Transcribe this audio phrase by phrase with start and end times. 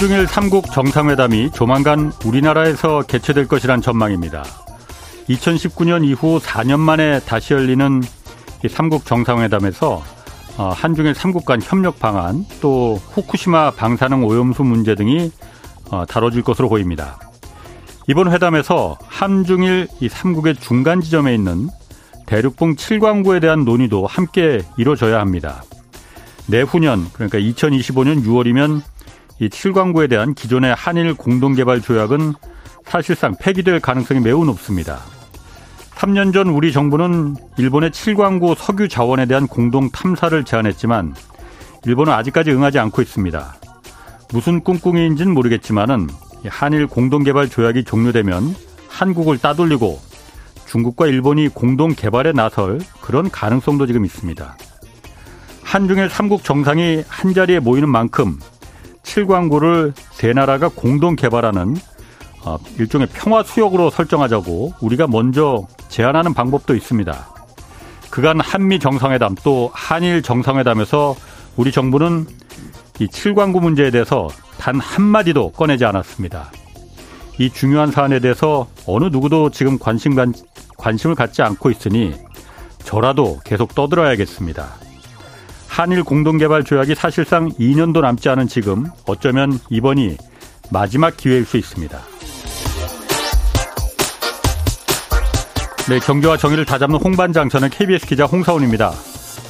[0.00, 4.42] 한중일 3국 정상회담이 조만간 우리나라에서 개최될 것이란 전망입니다.
[5.28, 8.02] 2019년 이후 4년 만에 다시 열리는
[8.64, 10.02] 이 3국 정상회담에서
[10.56, 15.30] 어, 한중일 3국 간 협력 방안 또 후쿠시마 방사능 오염수 문제 등이
[15.90, 17.18] 어, 다뤄질 것으로 보입니다.
[18.08, 21.68] 이번 회담에서 한중일 이 3국의 중간 지점에 있는
[22.24, 25.62] 대륙봉 7광구에 대한 논의도 함께 이루어져야 합니다.
[26.46, 28.80] 내후년 그러니까 2025년 6월이면
[29.40, 32.34] 이 7광구에 대한 기존의 한일 공동개발 조약은
[32.84, 34.98] 사실상 폐기될 가능성이 매우 높습니다.
[35.94, 41.14] 3년 전 우리 정부는 일본의 7광구 석유 자원에 대한 공동 탐사를 제안했지만
[41.86, 43.54] 일본은 아직까지 응하지 않고 있습니다.
[44.32, 46.08] 무슨 꿍꿍이인지는 모르겠지만은
[46.46, 48.54] 한일 공동개발 조약이 종료되면
[48.88, 50.00] 한국을 따돌리고
[50.66, 54.56] 중국과 일본이 공동 개발에 나설 그런 가능성도 지금 있습니다.
[55.62, 58.38] 한중일 3국 정상이 한자리에 모이는 만큼
[59.10, 61.76] 7광구를 세 나라가 공동 개발하는
[62.44, 67.28] 어, 일종의 평화 수역으로 설정하자고 우리가 먼저 제안하는 방법도 있습니다.
[68.10, 71.14] 그간 한미 정상회담 또 한일 정상회담에서
[71.56, 72.26] 우리 정부는
[72.98, 76.50] 이 7광구 문제에 대해서 단 한마디도 꺼내지 않았습니다.
[77.38, 80.14] 이 중요한 사안에 대해서 어느 누구도 지금 관심,
[80.76, 82.14] 관심을 갖지 않고 있으니
[82.84, 84.89] 저라도 계속 떠들어야겠습니다.
[85.70, 90.16] 한일 공동개발 조약이 사실상 2년도 남지 않은 지금 어쩌면 이번이
[90.70, 91.96] 마지막 기회일 수 있습니다.
[95.88, 98.90] 네, 경제와 정의를 다잡는 홍반장 저는 KBS 기자 홍사원입니다.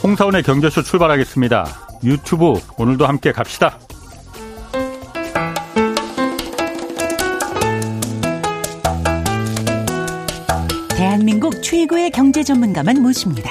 [0.03, 1.67] 홍사원의 경제쇼 출발하겠습니다.
[2.05, 3.79] 유튜브 오늘도 함께 갑시다.
[10.91, 13.51] 대한민국 최고의 경제 전문가만 모십니다.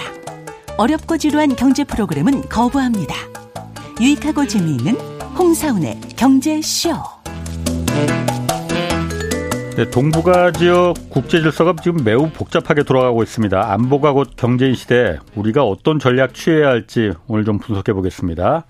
[0.79, 3.13] 어렵고 지루한 경제 프로그램은 거부합니다.
[3.99, 4.93] 유익하고 재미있는
[5.37, 6.91] 홍사운의 경제쇼.
[9.75, 13.73] 네, 동북아 지역 국제 질서가 지금 매우 복잡하게 돌아가고 있습니다.
[13.73, 18.63] 안보가 곧 경제인 시대 우리가 어떤 전략 취해야 할지 오늘 좀 분석해 보겠습니다.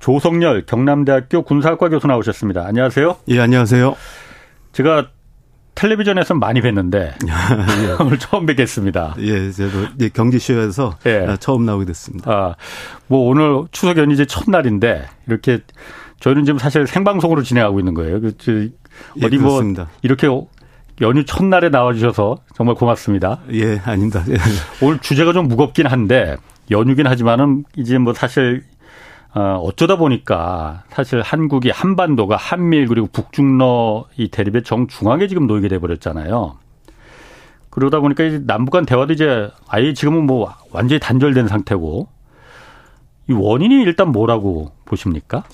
[0.00, 2.66] 조성열 경남대학교 군사학과 교수 나오셨습니다.
[2.66, 3.18] 안녕하세요.
[3.28, 3.94] 예, 안녕하세요.
[4.72, 5.10] 제가
[5.76, 7.96] 텔레비전에서 많이 뵀는데 예.
[8.02, 9.14] 오늘 처음 뵙겠습니다.
[9.18, 11.36] 예, 저도 예, 경기쇼에서 예.
[11.38, 12.30] 처음 나오게 됐습니다.
[12.30, 12.56] 아,
[13.06, 15.60] 뭐 오늘 추석 연휴제 첫날인데 이렇게
[16.20, 18.20] 저희는 지금 사실 생방송으로 진행하고 있는 거예요.
[18.20, 18.32] 그,
[19.20, 19.88] 예, 어디 뭐 그렇습니다.
[20.02, 20.28] 이렇게
[21.02, 23.40] 연휴 첫날에 나와주셔서 정말 고맙습니다.
[23.52, 24.24] 예, 아닙니다.
[24.30, 24.36] 예.
[24.80, 26.36] 오늘 주제가 좀 무겁긴 한데
[26.70, 28.64] 연휴긴 하지만은 이제 뭐 사실
[29.36, 35.78] 어, 어쩌다 보니까 사실 한국이 한반도가 한밀 그리고 북중러 이 대립의 정중앙에 지금 놓이게 돼
[35.78, 36.56] 버렸잖아요.
[37.68, 42.08] 그러다 보니까 이제 남북 간 대화도 이제 아예 지금은 뭐 완전히 단절된 상태고
[43.28, 45.44] 이 원인이 일단 뭐라고 보십니까?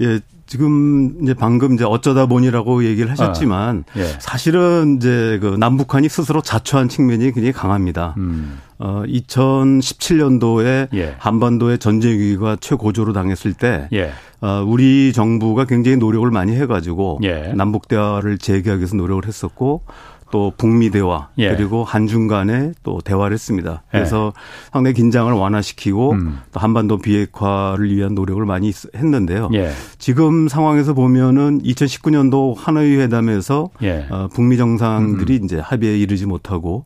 [0.00, 4.04] 예, 지금 이제 방금 이제 어쩌다 보니라고 얘기를 하셨지만 아, 예.
[4.18, 8.14] 사실은 이제 그 남북한이 스스로 자초한 측면이 굉장히 강합니다.
[8.18, 8.58] 음.
[8.78, 11.14] 어 2017년도에 예.
[11.18, 14.12] 한반도의 전쟁 위기가 최고조로 당했을 때 예.
[14.42, 17.52] 어, 우리 정부가 굉장히 노력을 많이 해가지고 예.
[17.54, 19.84] 남북 대화를 재개하기 위해서 노력을 했었고
[20.32, 21.54] 또 북미 대화 예.
[21.54, 23.82] 그리고 한중 간에 또 대화를 했습니다.
[23.88, 23.98] 예.
[23.98, 24.70] 그래서 예.
[24.72, 26.40] 상당히 긴장을 완화시키고 음.
[26.50, 29.50] 또 한반도 비핵화를 위한 노력을 많이 했는데요.
[29.52, 29.70] 예.
[29.98, 34.06] 지금 상황에서 보면은 2019년도 하노이 회담에서 예.
[34.10, 35.44] 어, 북미 정상들이 음.
[35.44, 36.84] 이제 합의에 이르지 못하고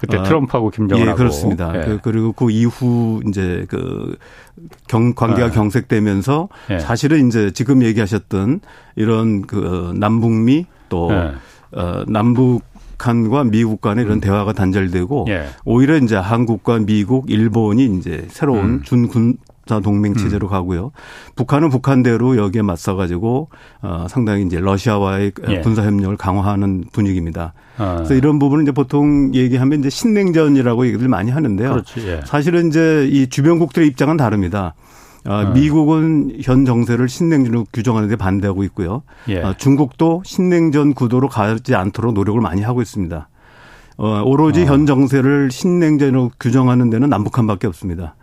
[0.00, 1.72] 그때 어, 트럼프하고 김정은하고 예, 그렇습니다.
[1.76, 1.84] 예.
[1.84, 4.16] 그, 그리고 그 이후 이제 그
[4.88, 5.52] 경, 관계가 예.
[5.52, 6.80] 경색되면서 예.
[6.80, 8.60] 사실은 이제 지금 얘기하셨던
[8.96, 11.32] 이런 그 남북미 또 예.
[11.78, 12.62] 어, 남북
[12.98, 14.20] 북한과 미국 간의 이런 음.
[14.20, 15.46] 대화가 단절되고 예.
[15.64, 18.82] 오히려 이제 한국과 미국, 일본이 이제 새로운 음.
[18.82, 20.50] 준군 사 동맹 체제로 음.
[20.50, 20.92] 가고요.
[21.36, 23.50] 북한은 북한대로 여기에 맞서 가지고
[23.82, 25.60] 어 상당히 이제 러시아와의 예.
[25.60, 27.52] 군사 협력을 강화하는 분위기입니다.
[27.76, 27.96] 아.
[27.96, 31.70] 그래서 이런 부분은 이제 보통 얘기하면 이제 신냉전이라고 얘기들 많이 하는데요.
[31.70, 32.20] 그렇지, 예.
[32.24, 34.74] 사실은 이제 이 주변국들의 입장은 다릅니다.
[35.26, 35.60] 어, 네.
[35.60, 39.02] 미국은 현 정세를 신냉전으로 규정하는 데 반대하고 있고요.
[39.28, 39.40] 예.
[39.40, 43.28] 어, 중국도 신냉전 구도로 가지 않도록 노력을 많이 하고 있습니다.
[43.98, 44.66] 어, 오로지 어.
[44.66, 48.14] 현 정세를 신냉전으로 규정하는 데는 남북한밖에 없습니다.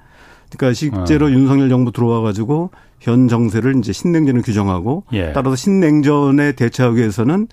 [0.49, 1.29] 그러니까 실제로 어.
[1.29, 5.33] 윤석열 정부 들어와 가지고 현 정세를 이제 신냉전을 규정하고 예.
[5.33, 7.47] 따라서 신냉전에 대처하기 위해서는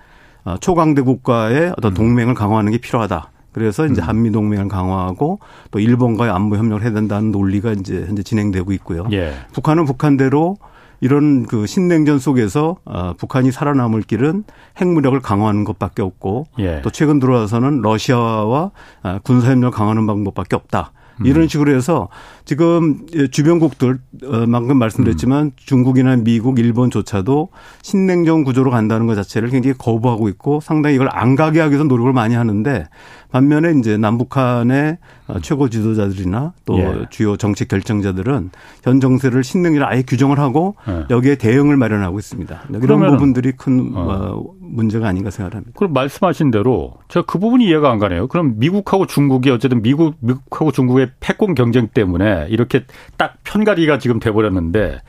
[0.44, 1.94] 어, 초강대 국가의 어떤 음.
[1.94, 3.31] 동맹을 강화하는 게 필요하다.
[3.52, 4.08] 그래서 이제 음.
[4.08, 5.38] 한미 동맹을 강화하고
[5.70, 9.06] 또 일본과의 안보 협력을 해야 된다는 논리가 이제 현재 진행되고 있고요.
[9.12, 9.34] 예.
[9.52, 10.56] 북한은 북한대로
[11.00, 14.44] 이런 그 신냉전 속에서 어, 북한이 살아남을 길은
[14.81, 16.81] 핵무력을 강화하는 것밖에 없고 예.
[16.82, 18.70] 또 최근 들어와서는 러시아와
[19.02, 20.93] 어, 군사협력을 강화하는 방법밖에 없다.
[21.20, 21.26] 음.
[21.26, 22.09] 이런 식으로 해서
[22.44, 25.50] 지금 주변국들 어, 방금 말씀드렸지만 음.
[25.56, 27.49] 중국이나 미국, 일본조차도
[27.82, 32.12] 신냉전 구조로 간다는 것 자체를 굉장히 거부하고 있고 상당히 이걸 안 가게 하기 위해서 노력을
[32.12, 32.87] 많이 하는데
[33.31, 34.99] 반면에 이제 남북한의
[35.29, 37.06] 어, 최고 지도자들이나 또 예.
[37.11, 38.50] 주요 정책 결정자들은
[38.82, 41.06] 현 정세를 신능이라 아예 규정을 하고 예.
[41.11, 42.62] 여기에 대응을 마련하고 있습니다.
[42.82, 44.43] 이런 부분들이 큰 어.
[44.72, 44.74] 어.
[44.74, 45.72] 문제가 아닌가 생각합니다.
[45.76, 48.26] 그럼 말씀하신 대로 제가 그 부분이 이해가 안 가네요.
[48.28, 52.84] 그럼 미국하고 중국이 어쨌든 미국 미국하고 중국의 패권 경쟁 때문에 이렇게
[53.16, 55.00] 딱 편가리가 지금 돼버렸는데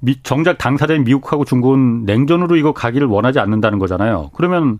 [0.00, 4.30] 미, 정작 당사자인 미국하고 중국은 냉전으로 이거 가기를 원하지 않는다는 거잖아요.
[4.34, 4.78] 그러면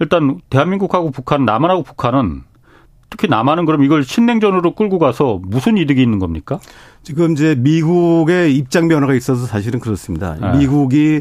[0.00, 2.42] 일단 대한민국하고 북한, 남한하고 북한은
[3.14, 6.58] 특히 남한은 그럼 이걸 신냉전으로 끌고 가서 무슨 이득이 있는 겁니까?
[7.04, 10.36] 지금 이제 미국의 입장 변화가 있어서 사실은 그렇습니다.
[10.40, 10.58] 네.
[10.58, 11.20] 미국이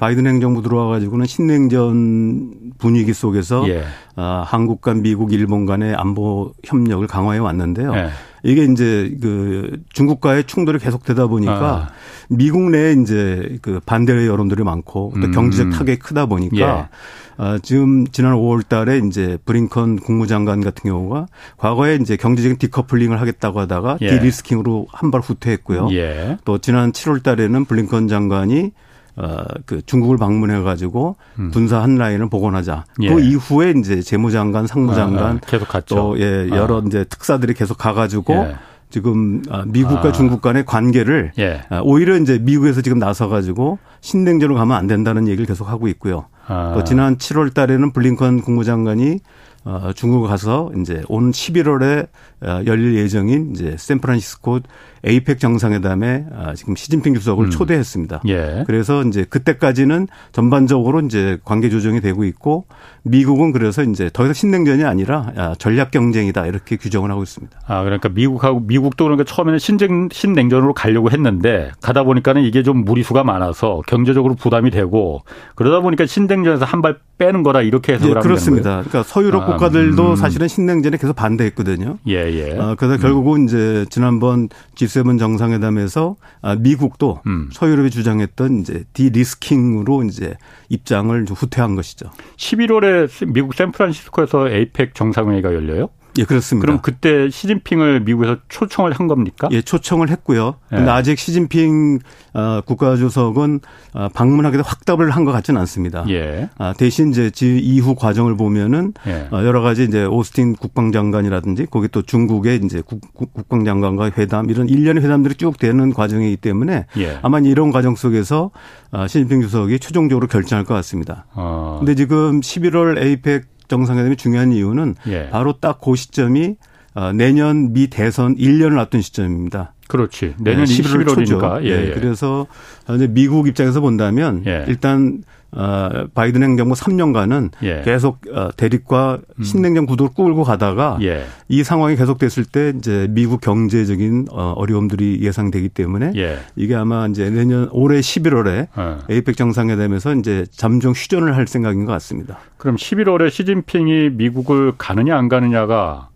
[0.00, 3.84] 바이든 행정부 들어와 가지고는 신냉전 분위기 속에서 예.
[4.16, 7.94] 어, 한국과 미국, 일본 간의 안보 협력을 강화해 왔는데요.
[7.94, 8.08] 예.
[8.44, 11.88] 이게 이제 그 중국과의 충돌이 계속되다 보니까 아.
[12.28, 15.32] 미국 내에 이제 그 반대 여론들이 많고 또 음.
[15.32, 17.42] 경제적 타격이 크다 보니까 예.
[17.42, 21.26] 어, 지금 지난 5월 달에 이제 브링컨 국무장관 같은 경우가
[21.56, 24.10] 과거에 이제 경제적인 디커플링을 하겠다고 하다가 예.
[24.18, 25.88] 디리스킹으로 한 발 후퇴했고요.
[25.92, 26.36] 예.
[26.44, 28.72] 또 지난 7월 달에는 블링컨 장관이
[29.16, 31.50] 어, 그 중국을 방문해 가지고 음.
[31.52, 32.84] 군사 한 라인을 복원하자.
[33.02, 33.08] 예.
[33.08, 35.94] 그 이후에 이제 재무장관, 상무장관 아, 아, 계속 갔죠.
[35.94, 36.82] 또 예, 여러 아.
[36.86, 38.56] 이제 특사들이 계속 가 가지고 예.
[38.90, 40.12] 지금 아, 미국과 아.
[40.12, 41.62] 중국 간의 관계를 예.
[41.68, 46.26] 아, 오히려 이제 미국에서 지금 나서 가지고 신냉전으로 가면 안 된다는 얘기를 계속 하고 있고요.
[46.46, 46.72] 아.
[46.74, 49.20] 또 지난 7월 달에는 블링컨 국무장관이
[49.64, 52.08] 어, 중국 가서 이제 온 11월에
[52.42, 54.60] 어, 열릴 예정인 이제 샌프란시스코
[55.04, 57.50] 에이펙 정상회담에 아, 지금 시진핑 주석을 음.
[57.50, 58.22] 초대했습니다.
[58.28, 58.64] 예.
[58.66, 62.66] 그래서 이제 그때까지는 전반적으로 이제 관계 조정이 되고 있고
[63.02, 67.58] 미국은 그래서 이제 더 이상 신냉전이 아니라 아, 전략 경쟁이다 이렇게 규정을 하고 있습니다.
[67.66, 73.24] 아 그러니까 미국하고 미국도 그러니까 처음에는 신쟁 신냉전으로 가려고 했는데 가다 보니까는 이게 좀 무리수가
[73.24, 75.22] 많아서 경제적으로 부담이 되고
[75.54, 78.82] 그러다 보니까 신냉전에서 한 발 빼는 거라 이렇게 해석을 예, 그렇습니다.
[78.82, 80.16] 그러니까 서유럽 아, 국가들도 음.
[80.16, 81.98] 사실은 신냉전에 계속 반대했거든요.
[82.08, 82.58] 예, 예.
[82.58, 83.44] 아, 그래서 결국은 음.
[83.44, 87.48] 이제 지난번 G7 정상회담에서 아, 미국도 음.
[87.52, 90.36] 서유럽이 주장했던 이제 디리스킹으로 이제
[90.68, 92.10] 입장을 후퇴한 것이죠.
[92.36, 95.90] 11월에 미국 샌프란시스코에서 에이펙 정상회의가 열려요?
[96.18, 96.66] 예, 그렇습니다.
[96.66, 99.48] 그럼 그때 시진핑을 미국에서 초청을 한 겁니까?
[99.50, 100.56] 예, 초청을 했고요.
[100.68, 100.88] 근데 예.
[100.88, 101.98] 아직 시진핑
[102.34, 103.60] 어, 국가주석은
[103.94, 106.04] 어, 방문하게 확답을 한 것 같지는 않습니다.
[106.10, 106.50] 예.
[106.58, 109.28] 아, 대신 이제 이후 과정을 보면은 예.
[109.30, 115.02] 어, 여러 가지 이제 오스틴 국방장관이라든지 거기 또 중국의 이제 국, 국방장관과 회담 이런 일련의
[115.02, 117.18] 회담들이 쭉 되는 과정이기 때문에 예.
[117.22, 118.50] 아마 이런 과정 속에서
[118.92, 121.26] 어, 시진핑 주석이 최종적으로 결정할 것 같습니다.
[121.34, 121.76] 어.
[121.78, 125.28] 근데 지금 11월 에이펙 정상회담이 중요한 이유는 예.
[125.30, 126.56] 바로 딱 그 시점이
[126.94, 129.72] 어, 내년 미 대선 1년을 앞둔 시점입니다.
[129.88, 130.34] 그렇지.
[130.38, 131.58] 내년 네, 11월 초죠.
[131.62, 131.92] 예, 예.
[131.92, 132.46] 그래서
[132.94, 134.64] 이제 미국 입장에서 본다면 예.
[134.68, 135.22] 일단
[135.56, 137.82] 어, 바이든 행정부 3년간은 예.
[137.84, 139.42] 계속 어, 대립과 음.
[139.42, 141.24] 신냉전 구도를 끌고 가다가 예.
[141.48, 146.38] 이 상황이 계속됐을 때 이제 미국 경제적인 어, 어려움들이 예상되기 때문에 예.
[146.56, 148.98] 이게 아마 이제 내년 올해 11월에 어.
[149.08, 152.38] 에이펙 정상회담에서 이제 잠정 휴전을 할 생각인 것 같습니다.
[152.56, 156.08] 그럼 11월에 시진핑이 미국을 가느냐 안 가느냐가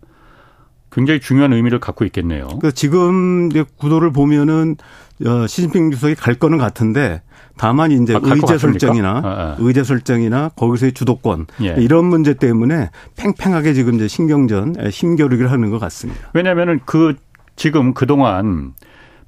[0.91, 2.47] 굉장히 중요한 의미를 갖고 있겠네요.
[2.61, 4.75] 그 지금 구도를 보면은
[5.25, 7.21] 어, 시진핑 주석이 갈 거는 같은데
[7.59, 9.55] 다만 이제 아, 의제 설정이나 아, 아.
[9.59, 11.75] 의제 설정이나 거기서의 주도권 예.
[11.77, 16.29] 이런 문제 때문에 팽팽하게 지금 이제 신경전 힘겨루기를 하는 것 같습니다.
[16.33, 17.15] 왜냐하면은 그
[17.57, 18.73] 지금 그 동안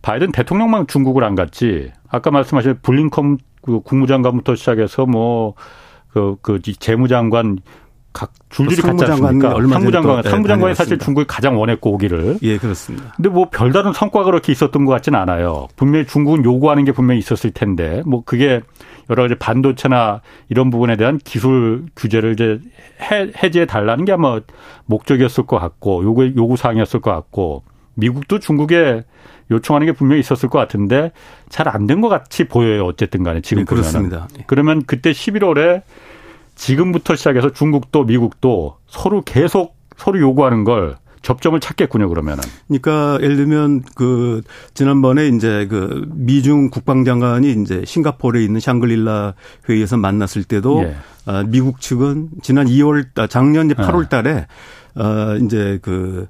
[0.01, 5.55] 바이든 대통령만 중국을 안 갔지 아까 말씀하신 블링컨 그 국무장관부터 시작해서 뭐
[6.07, 7.59] 그, 그 재무장관
[8.13, 9.49] 각 줄줄이 갔지 않습니까?
[9.51, 12.39] 상무 장관, 상무 장관이 네, 사실 중국이 가장 원했고 오기를.
[12.41, 13.13] 예, 그렇습니다.
[13.15, 15.67] 근데 뭐 별다른 성과가 그렇게 있었던 것 같지는 않아요.
[15.75, 18.61] 분명히 중국은 요구하는 게 분명히 있었을 텐데 뭐 그게
[19.09, 22.59] 여러 가지 반도체나 이런 부분에 대한 기술 규제를 이제
[23.43, 24.39] 해제해 달라는 게 아마
[24.85, 27.63] 목적이었을 것 같고 요구 요구 사항이었을 것 같고
[27.95, 29.03] 미국도 중국에
[29.51, 31.11] 요청하는 게 분명히 있었을 것 같은데
[31.49, 32.85] 잘 안 된 것 같이 보여요.
[32.85, 34.27] 어쨌든 간에 지금 네, 그렇습니다.
[34.47, 35.81] 그러면 그때 11월에
[36.61, 42.43] 지금부터 시작해서 중국도 미국도 서로 계속 서로 요구하는 걸 접점을 찾겠군요, 그러면은.
[42.67, 44.41] 그러니까 예를 들면 그
[44.75, 49.33] 지난번에 이제 그 미중 국방장관이 이제 싱가포르에 있는 샹글릴라
[49.69, 50.95] 회의에서 만났을 때도 예.
[51.25, 54.45] 아, 미국 측은 지난 2월 작년 8월 달에
[54.95, 56.27] 어 이제 그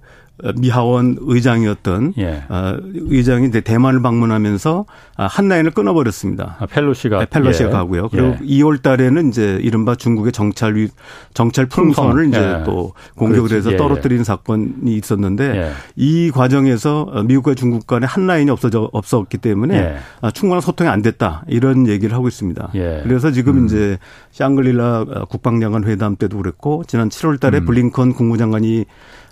[0.58, 2.44] 미하원 의장이었던 예.
[2.50, 4.86] 어, 의장이 대만을 방문하면서
[5.18, 6.58] 아, 한 라인을 끊어버렸습니다.
[6.60, 7.72] 아, 펠로시가 네, 펠로시가 예.
[7.72, 8.10] 가고요.
[8.10, 8.46] 그리고 예.
[8.46, 10.90] 2월 달에는 이제 이른바 중국의 정찰 위
[11.34, 12.64] 정찰 풍선을 이제 예.
[12.66, 13.56] 또 공격을 그렇지.
[13.56, 19.98] 해서 예, 떨어뜨린 사건이 있었는데 이 과정에서 미국과 중국 간에 한 라인이 없어져 없었기 때문에
[20.22, 22.70] 아, 충분한 소통이 안 됐다 이런 얘기를 하고 있습니다.
[22.72, 23.66] 그래서 지금 음.
[23.66, 23.98] 이제
[24.32, 27.66] 샹글릴라 국방장관 회담 때도 그랬고 지난 7월 달에 음.
[27.66, 28.86] 블링컨 국무장관이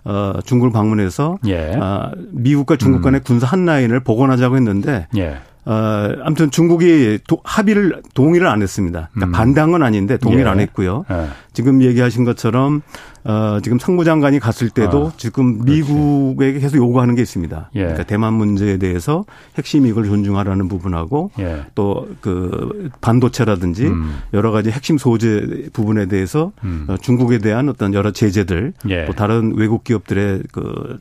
[0.05, 1.75] 어, 중국을 방문해서 예.
[1.75, 3.23] 어, 미국과 중국 간의 음.
[3.23, 5.37] 군사 한 라인을 복원하자고 했는데 예.
[5.65, 9.09] 어, 아무튼 중국이 도, 합의를 동의를 안 했습니다.
[9.13, 9.31] 그러니까 음.
[9.37, 10.49] 반대한 건 아닌데 동의를 예.
[10.49, 11.05] 안 했고요.
[11.11, 11.27] 예.
[11.53, 12.81] 지금 얘기하신 것처럼
[13.23, 15.13] 어, 지금 상무장관이 갔을 때도 어.
[15.17, 17.71] 지금 미국에게 계속 요구하는 게 있습니다.
[17.75, 17.79] 예.
[17.79, 21.65] 그러니까 대만 문제에 대해서 핵심 이익을 존중하라는 부분하고 예.
[21.75, 24.19] 또그 반도체라든지 음.
[24.33, 26.85] 여러 가지 핵심 소재 부분에 대해서 음.
[26.87, 29.05] 어, 중국에 대한 어떤 여러 제재들 예.
[29.05, 30.99] 또 다른 외국 기업들의 그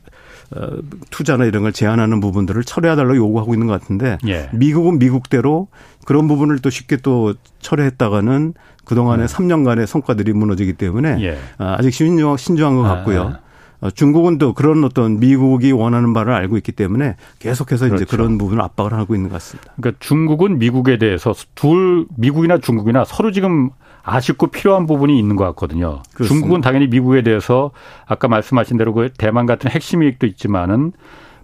[0.55, 0.67] 어,
[1.11, 4.49] 투자나 이런 걸 제한하는 부분들을 철회해달라고 요구하고 있는 것 같은데 예.
[4.53, 5.67] 미국은 미국대로
[6.05, 8.53] 그런 부분을 또 쉽게 또 철회했다가는
[8.89, 9.33] 그동안의 네.
[9.33, 11.37] 3년간의 성과들이 무너지기 때문에 예.
[11.59, 13.21] 아, 아직 신중한, 신중한 것 같고요.
[13.21, 13.39] 아,
[13.81, 13.91] 아.
[13.91, 18.03] 중국은 또 그런 어떤 미국이 원하는 바를 알고 있기 때문에 계속해서 그렇죠.
[18.03, 19.71] 이제 그런 부분을 압박을 하고 있는 것 같습니다.
[19.77, 23.69] 그러니까 중국은 미국에 대해서 둘 미국이나 중국이나 서로 지금
[24.01, 26.01] 아쉽고 필요한 부분이 있는 것 같거든요.
[26.15, 26.27] 그렇습니다.
[26.27, 27.69] 중국은 당연히 미국에 대해서
[28.07, 30.93] 아까 말씀하신 대로 그 대만 같은 핵심 이익도 있지만은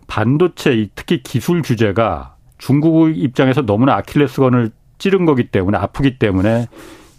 [0.08, 6.68] 반도체 특히 기술 규제가 중국 입장에서 너무나 아킬레스건을 찌른 거기 때문에 아프기 때문에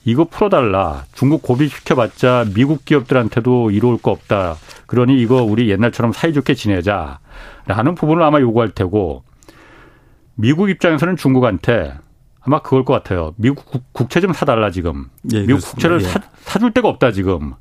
[0.07, 1.05] 이거 풀어달라.
[1.13, 4.55] 중국 고비시켜봤자 미국 기업들한테도 이로울 거 없다.
[4.87, 7.19] 그러니 이거 우리 옛날처럼 사이좋게 지내자.
[7.67, 9.25] 라는 부분을 아마 요구할 테고
[10.37, 11.93] 미국 입장에서는 중국한테
[12.41, 13.35] 아마 그걸 것 같아요.
[13.37, 15.07] 미국 국채 좀 사달라 지금.
[15.33, 15.71] 예, 미국 그렇습니다.
[15.73, 16.05] 국채를 예.
[16.05, 17.55] 사, 사줄 데가 없다 지금.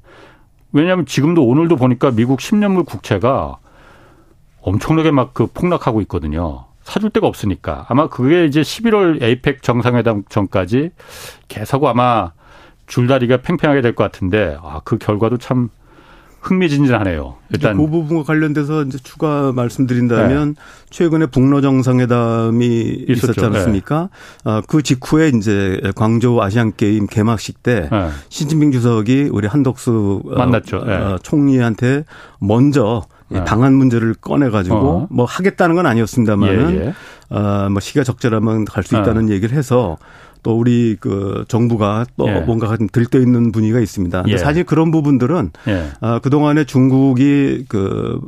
[0.72, 3.58] 왜냐하면 지금도 오늘도 보니까 미국 10년물 국채가
[4.62, 6.66] 엄청나게 막 그 폭락하고 있거든요.
[6.86, 7.86] 사줄 데가 없으니까.
[7.89, 10.92] 아마 그게 이제 11월 에이펙 정상회담 전까지
[11.50, 12.32] 계속 아마
[12.88, 15.70] 줄다리가 팽팽하게 될 것 같은데, 아, 그 결과도 참
[16.42, 17.38] 흥미진진하네요.
[17.50, 20.62] 일단 그 부분과 관련돼서 이제 추가 말씀드린다면 네.
[20.92, 22.68] 최근에 북러 정상회담이
[23.10, 23.32] 있었죠.
[23.32, 24.10] 있었지 않았습니까?
[24.44, 24.51] 네.
[24.51, 28.10] 아, 그 직후에 이제 광저우 아시안 게임 개막식 때 네.
[28.30, 30.77] 시진핑 주석이 우리 한덕수 어, 만났죠.
[30.86, 32.06] 어, 총리한테
[32.39, 33.44] 먼저 네.
[33.44, 35.08] 방한 문제를 꺼내 가지고 어.
[35.10, 36.94] 뭐 하겠다는 건 아니었습니다만은 예, 예.
[37.36, 39.98] 어, 뭐 시가 적절하면 갈 수 있다는 얘기를 해서
[40.44, 42.39] 또 우리 그 정부가 또 예.
[42.41, 44.25] 뭔가 좀 들떠 있는 분위기가 있습니다.
[44.27, 44.38] 예.
[44.38, 45.88] 사실 그런 부분들은 예.
[46.01, 48.22] 아, 그 동안에 중국이 그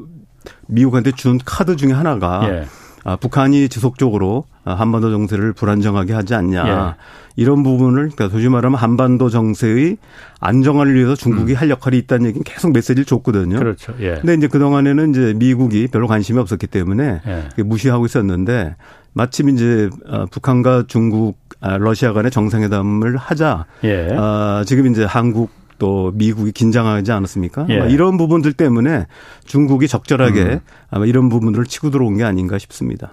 [0.68, 2.66] 미국한테 준 카드 중에 하나가 예.
[3.04, 6.68] 아, 북한이 지속적으로 한반도 정세를 불안정하게 하지 않냐.
[6.68, 6.96] 예.
[7.36, 9.98] 이런 부분을 그러니까 소위 말하면 한반도 정세의
[10.40, 11.56] 안정화를 위해서 중국이 음.
[11.56, 13.60] 할 역할이 있다는 얘기는 계속 메시지를 줬거든요.
[13.60, 13.94] 그렇죠.
[14.00, 14.16] 예.
[14.16, 17.64] 근데 이제 그 동안에는 이제 미국이 별로 관심이 없었기 때문에 예.
[17.64, 18.76] 무시하고 있었는데
[19.14, 23.66] 마침 이제 어, 북한과 중국, 아, 러시아 간의 정상회담을 하자.
[23.84, 24.10] 예.
[24.18, 27.68] 아, 지금 이제 한국 또 미국이 긴장하지 않았습니까?
[27.70, 27.88] 예.
[27.90, 29.06] 이런 부분들 때문에
[29.46, 30.60] 중국이 적절하게 음.
[30.90, 33.12] 아마 이런 부분들을 치고 들어온 게 아닌가 싶습니다.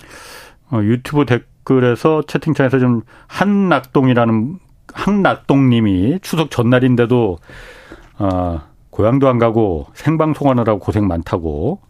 [0.74, 4.58] 어, 유튜브 댓글 댓글에서 채팅창에서 좀 한낙동이라는
[4.92, 7.38] 한낙동님이 추석 전날인데도
[8.18, 11.80] 어, 고향도 안 가고 생방송하느라고 고생 많다고.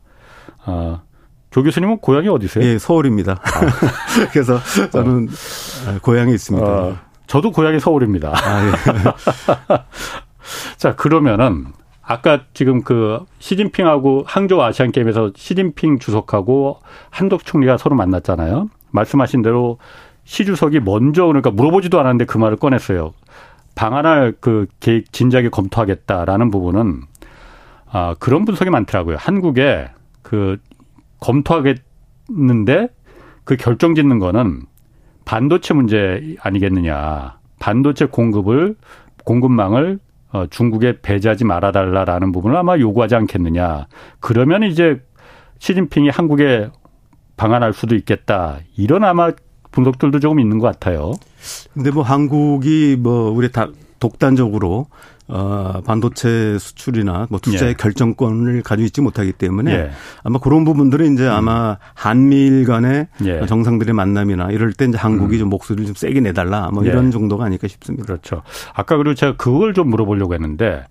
[0.65, 1.03] 어,
[1.51, 2.65] 조 교수님은 고향이 어디세요?
[2.65, 3.33] 예, 서울입니다.
[3.33, 3.61] 아.
[4.33, 4.59] 그래서
[4.91, 5.99] 저는 어.
[6.01, 6.67] 고향에 있습니다.
[6.67, 8.33] 어, 저도 고향이 서울입니다.
[8.35, 8.73] 아, 예.
[10.79, 11.67] 자, 그러면은
[12.01, 18.69] 아까 지금 그 시진핑하고 항저우 아시안 게임에서 시진핑 주석하고 한덕 총리가 서로 만났잖아요.
[18.95, 19.79] 말씀하신 대로
[20.25, 23.13] 시 주석이 먼저 그러니까 물어보지도 않았는데 그 말을 꺼냈어요.
[23.75, 27.03] 방안을 그 계획 진작에 검토하겠다라는 부분은
[27.91, 29.17] 아 그런 분석이 많더라고요.
[29.19, 29.91] 한국에
[30.23, 30.57] 그
[31.21, 32.89] 검토하겠는데
[33.45, 34.63] 그 결정 짓는 거는
[35.25, 37.39] 반도체 문제 아니겠느냐.
[37.59, 38.77] 반도체 공급을
[39.25, 39.99] 공급망을
[40.33, 43.87] 어, 중국에 배제하지 말아달라라는 부분을 아마 요구하지 않겠느냐.
[44.21, 45.01] 그러면 이제
[45.59, 46.71] 시진핑이 한국에
[47.37, 48.59] 방한할 수도 있겠다.
[48.77, 49.31] 이런 아마
[49.71, 51.13] 분석들도 조금 있는 것 같아요.
[51.73, 54.87] 근데 뭐 한국이 뭐 우리 다 독단적으로
[55.27, 57.75] 어, 반도체 수출이나 뭐 투자의 예.
[57.75, 59.91] 결정권을 가지고 있지 못하기 때문에 예.
[60.23, 61.33] 아마 그런 부분들은 이제 음.
[61.33, 63.47] 아마 한미일 간의 예.
[63.47, 65.41] 정상들의 만남이나 이럴 때 이제 한국이 음.
[65.41, 66.91] 좀 목소리를 좀 세게 내달라 뭐 예.
[66.91, 68.05] 이런 정도가 아닐까 싶습니다.
[68.05, 68.43] 그렇죠.
[68.75, 70.85] 아까 그리고 제가 그걸 좀 물어보려고 했는데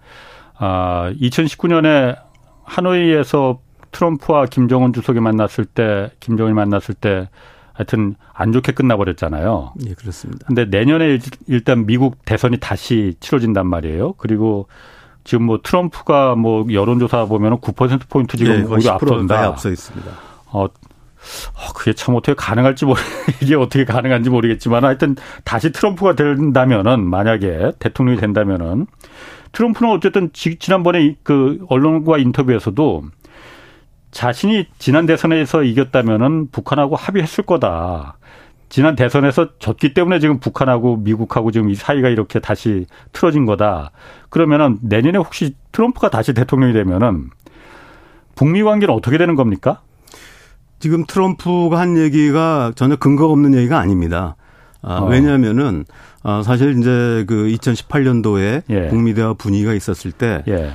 [0.57, 2.17] 아, 2019년에
[2.63, 3.59] 하노이에서
[3.93, 7.29] 트럼프와 김정은 주석이 만났을 때, 김정일 만났을 때
[7.73, 9.73] 하여튼 안 좋게 끝나버렸잖아요.
[9.88, 10.45] 예, 그렇습니다.
[10.45, 14.13] 근데 내년에 일단 미국 대선이 다시 치러진단 말이에요.
[14.13, 14.67] 그리고
[15.23, 19.45] 지금 뭐 트럼프가 뭐 여론조사 보면은 9% 포인트 지금 네, 오히려 앞선다.
[19.45, 20.12] 앞서 있습니다.
[20.51, 23.00] 어, 어, 그게 참 어떻게 가능할지 모르,
[23.41, 28.85] 이게 어떻게 가능한지 모르겠지만 하여튼 다시 트럼프가 된다면은 만약에 대통령이 된다면은
[29.53, 33.03] 트럼프는 어쨌든 지난번에 그 언론과 인터뷰에서도
[34.13, 38.17] 자신이 지난 대선에서 이겼다면은 북한하고 합의했을 거다.
[38.70, 43.91] 지난 대선에서 졌기 때문에 지금 북한하고 미국하고 지금 이 사이가 이렇게 다시 틀어진 거다.
[44.29, 47.32] 그러면은 내년에 혹시 트럼프가 다시 대통령이 되면은
[48.36, 49.82] 북미 관계는 어떻게 되는 겁니까?
[50.79, 54.36] 지금 트럼프가 한 얘기가 전혀 근거가 없는 얘기가 아닙니다.
[54.82, 55.05] 아, 어.
[55.05, 55.86] 왜냐하면은
[56.24, 58.88] 아, 사실 이제 그 2018년도에 예.
[58.88, 60.72] 북미 대화 분위기가 있었을 때 예.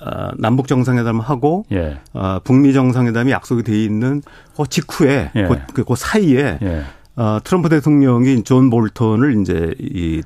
[0.00, 1.98] 아, 남북 정상회담을 하고 예.
[2.14, 4.22] 아, 북미 정상회담이 약속이 돼 있는
[4.56, 5.44] 그 직후에 예.
[5.44, 6.82] 그, 그, 그 사이에 예.
[7.18, 10.22] 어, 트럼프 대통령이 존 볼턴을 이제 이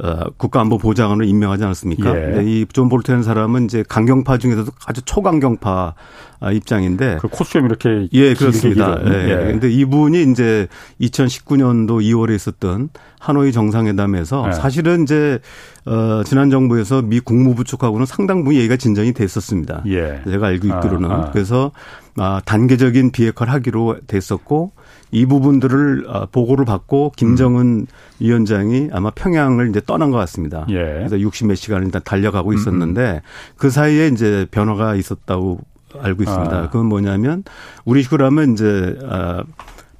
[0.00, 2.38] 어, 국가안보보좌관으로 임명하지 않았습니까?
[2.38, 2.44] 예.
[2.44, 5.94] 이 존 볼턴 사람은 이제 강경파 중에서도 아주 초강경파
[6.40, 9.00] 아, 입장인데 그 콧수염 이렇게 예 그렇습니다.
[9.04, 9.30] 예.
[9.30, 9.52] 예.
[9.52, 10.68] 근데 이분이 이제
[11.00, 14.52] 2019년도 2월에 있었던 하노이 정상회담에서 예.
[14.52, 15.40] 사실은 이제
[15.86, 19.82] 어 지난 정부에서 미 국무부 쪽하고는 상당 부분 얘기가 진전이 됐었습니다.
[19.88, 20.20] 예.
[20.24, 21.30] 제가 알고 있기로는 아, 아.
[21.32, 21.72] 그래서
[22.16, 24.70] 아 단계적인 비핵화를 하기로 됐었고
[25.10, 27.86] 이 부분들을 어, 보고를 받고 김정은 음.
[28.20, 30.66] 위원장이 아마 평양을 이제 떠난 것 같습니다.
[30.70, 30.74] 예.
[30.74, 32.58] 그래서 60몇 시간을 일단 달려가고 음, 음.
[32.58, 33.22] 있었는데
[33.56, 35.60] 그 사이에 이제 변화가 있었다고
[35.98, 36.56] 알고 있습니다.
[36.56, 36.70] 아.
[36.70, 37.44] 그건 뭐냐면
[37.84, 39.42] 우리 식으로 하면 이제 아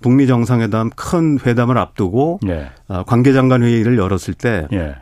[0.00, 2.70] 북미 정상회담 큰 회담을 앞두고 예.
[2.88, 4.96] 아, 관계장관 회의를 열었을 때 예.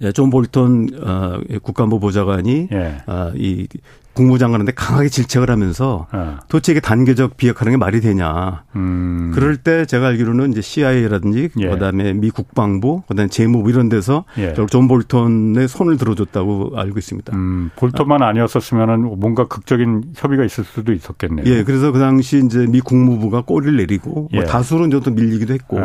[0.00, 2.96] 예존 볼턴 어, 국가안보 보좌관이 예.
[3.06, 3.66] 어, 이
[4.14, 6.38] 국무장관한테 강하게 질책을 하면서 어.
[6.48, 8.64] 도대체 이게 단계적 비핵화라는 게 말이 되냐.
[8.76, 9.32] 음.
[9.34, 11.68] 그럴 때 제가 알기로는 이제 CIA라든지 예.
[11.68, 14.54] 그다음에 미 국방부 그다음에 재무부 이런 데서 예.
[14.70, 17.36] 존 볼턴의 손을 들어줬다고 알고 있습니다.
[17.36, 21.46] 음, 볼턴만 아니었었으면은 뭔가 극적인 협의가 있을 수도 있었겠네요.
[21.46, 24.36] 예, 그래서 그 당시 이제 미 국무부가 꼬리를 내리고 뭐 예.
[24.38, 25.80] 뭐 다수는 좀 밀리기도 했고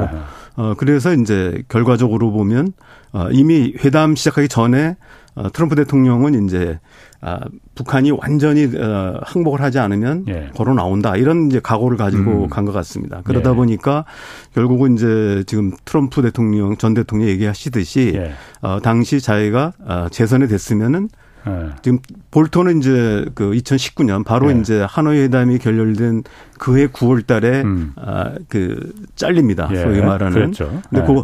[0.56, 2.74] 어, 그래서 이제 결과적으로 보면
[3.14, 4.96] 어, 이미 회담 시작하기 전에
[5.36, 6.80] 어, 트럼프 대통령은 이제
[7.22, 7.40] 아,
[7.76, 10.50] 북한이 완전히 어, 항복을 하지 않으면 예.
[10.56, 12.50] 걸어 나온다 이런 이제 각오를 가지고 음.
[12.50, 13.22] 간것 같습니다.
[13.24, 13.56] 그러다 예.
[13.56, 14.06] 보니까
[14.54, 18.32] 결국은 이제 지금 트럼프 대통령 전 대통령이 얘기하시듯이 예.
[18.62, 21.10] 어, 당시 자기가 어, 재선이 됐으면은
[21.48, 21.70] 예.
[21.82, 22.00] 지금
[22.32, 24.58] 볼턴은 이제 그 2019년 바로 예.
[24.58, 26.24] 이제 하노이 회담이 결렬된
[26.58, 27.92] 그해 9월 달에 음.
[27.98, 29.68] 아, 그 잘립니다.
[29.74, 29.82] 예.
[29.82, 30.34] 소위 말하는.
[30.34, 30.82] 그렇죠.
[30.90, 31.22] 근데 그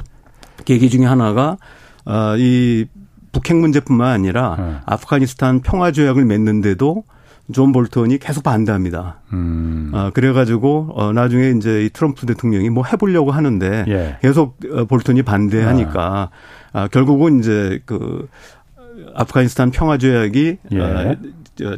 [0.66, 1.58] 계기 중에 하나가
[2.04, 2.86] 아, 이
[3.36, 4.76] 북핵 문제뿐만 아니라 네.
[4.86, 7.04] 아프가니스탄 평화 조약을 맺는데도
[7.52, 9.20] 존 볼턴이 계속 반대합니다.
[9.34, 9.92] 음.
[9.94, 14.18] 아, 그래가지고, 어, 나중에 이제 이 트럼프 대통령이 뭐 해보려고 하는데 예.
[14.22, 16.32] 계속 어, 볼턴이 반대하니까,
[16.72, 16.80] 아.
[16.80, 18.28] 아, 결국은 이제 그
[19.14, 20.80] 아프가니스탄 평화 조약이 예.
[20.80, 21.16] 어,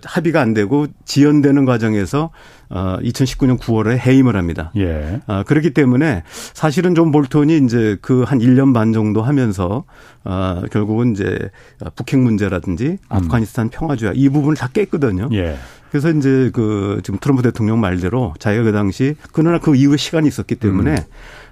[0.03, 2.29] 합의가 안 되고 지연되는 과정에서
[2.69, 4.71] 어 2019년 9월에 해임을 합니다.
[4.75, 5.21] 예.
[5.25, 9.83] 아 그렇기 때문에 사실은 좀 볼턴이 이제 그 한 1년 반 정도 하면서
[10.23, 11.49] 아 결국은 이제
[11.95, 12.97] 북핵 문제라든지 음.
[13.09, 15.29] 아프가니스탄 평화 조약 이 부분을 다 깼거든요.
[15.33, 15.57] 예.
[15.89, 20.55] 그래서 이제 그 지금 트럼프 대통령 말대로 자기가 그 당시 그러나 그 이후에 시간이 있었기
[20.55, 21.03] 때문에 음.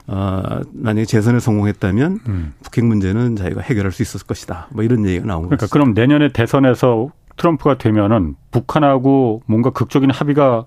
[0.08, 2.54] 어, 만약에 재선에 성공했다면 음.
[2.62, 4.68] 북핵 문제는 자기가 해결할 수 있었을 것이다.
[4.72, 5.56] 뭐 이런 얘기가 나온 거죠.
[5.56, 10.66] 그러니까 그럼 내년에 대선에서 트럼프가 되면은 북한하고 뭔가 극적인 합의가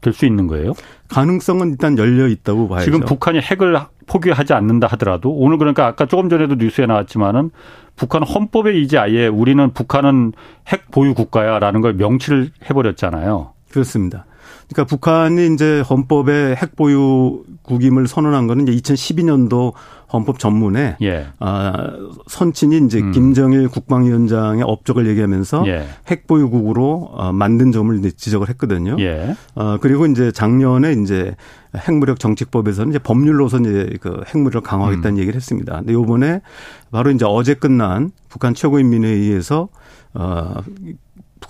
[0.00, 0.72] 될 수 있는 거예요?
[1.08, 2.84] 가능성은 일단 열려 있다고 봐야죠.
[2.84, 7.50] 지금 북한이 핵을 포기하지 않는다 하더라도 오늘 그러니까 아까 조금 전에도 뉴스에 나왔지만은
[7.94, 10.32] 북한 헌법에 이제 아예 우리는 북한은
[10.68, 13.52] 핵 보유 국가야라는 걸 명치를 해버렸잖아요.
[13.70, 14.26] 그렇습니다.
[14.72, 19.72] 그러니까 북한이 이제 헌법에 핵 보유 국임을 선언한 거는 이제 2012년도
[20.12, 21.26] 헌법 전문에 예.
[21.38, 21.90] 아,
[22.26, 23.12] 선친이 이제 음.
[23.12, 25.86] 김정일 국방위원장의 업적을 얘기하면서 예.
[26.08, 28.96] 핵 보유국으로 어, 만든 점을 지적을 했거든요.
[28.98, 29.34] 예.
[29.54, 31.34] 어, 그리고 이제 작년에 이제
[31.76, 35.20] 핵무력 정책법에서는 이제 법률로서 이제 그 핵무력을 강화하겠다는 음.
[35.20, 35.78] 얘기를 했습니다.
[35.78, 36.42] 근데 요번에
[36.90, 39.68] 바로 이제 어제 끝난 북한 최고인민회의에서
[40.14, 40.54] 어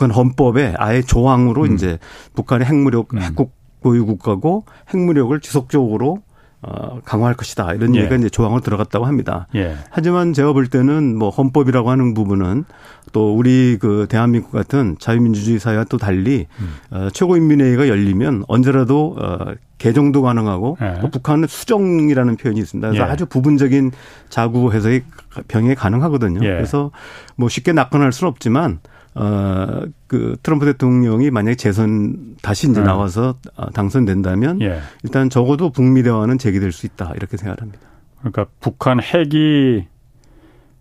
[0.03, 1.75] 북한 헌법에 아예 조항으로 음.
[1.75, 1.99] 이제
[2.35, 3.21] 북한의 핵무력 음.
[3.21, 6.23] 핵국 보유 국가고 핵무력을 지속적으로
[6.61, 7.73] 어, 강화할 것이다.
[7.75, 8.01] 이런 예.
[8.01, 9.47] 얘기가 이제 조항으로 들어갔다고 합니다.
[9.55, 9.77] 예.
[9.91, 12.65] 하지만 제가 볼 때는 뭐 헌법이라고 하는 부분은
[13.12, 16.75] 또 우리 그 대한민국 같은 자유민주주의 사회와 또 달리 음.
[16.91, 20.99] 어, 최고인민회의가 열리면 언제라도 어, 개정도 가능하고 예.
[21.01, 22.88] 또 북한은 수정이라는 표현이 있습니다.
[22.88, 23.11] 그래서 예.
[23.11, 23.93] 아주 부분적인
[24.29, 25.03] 자구 해석이
[25.49, 26.45] 병행이 가능하거든요.
[26.45, 26.49] 예.
[26.49, 26.91] 그래서
[27.37, 28.81] 뭐 쉽게 낙관할 수는 없지만
[29.14, 32.87] 어, 그 트럼프 대통령이 만약에 재선 다시 이제 네.
[32.87, 34.81] 나와서 어, 당선된다면 예.
[35.03, 37.81] 일단 적어도 북미 대화는 재개될 수 있다 이렇게 생각합니다.
[38.20, 39.87] 그러니까 북한 핵이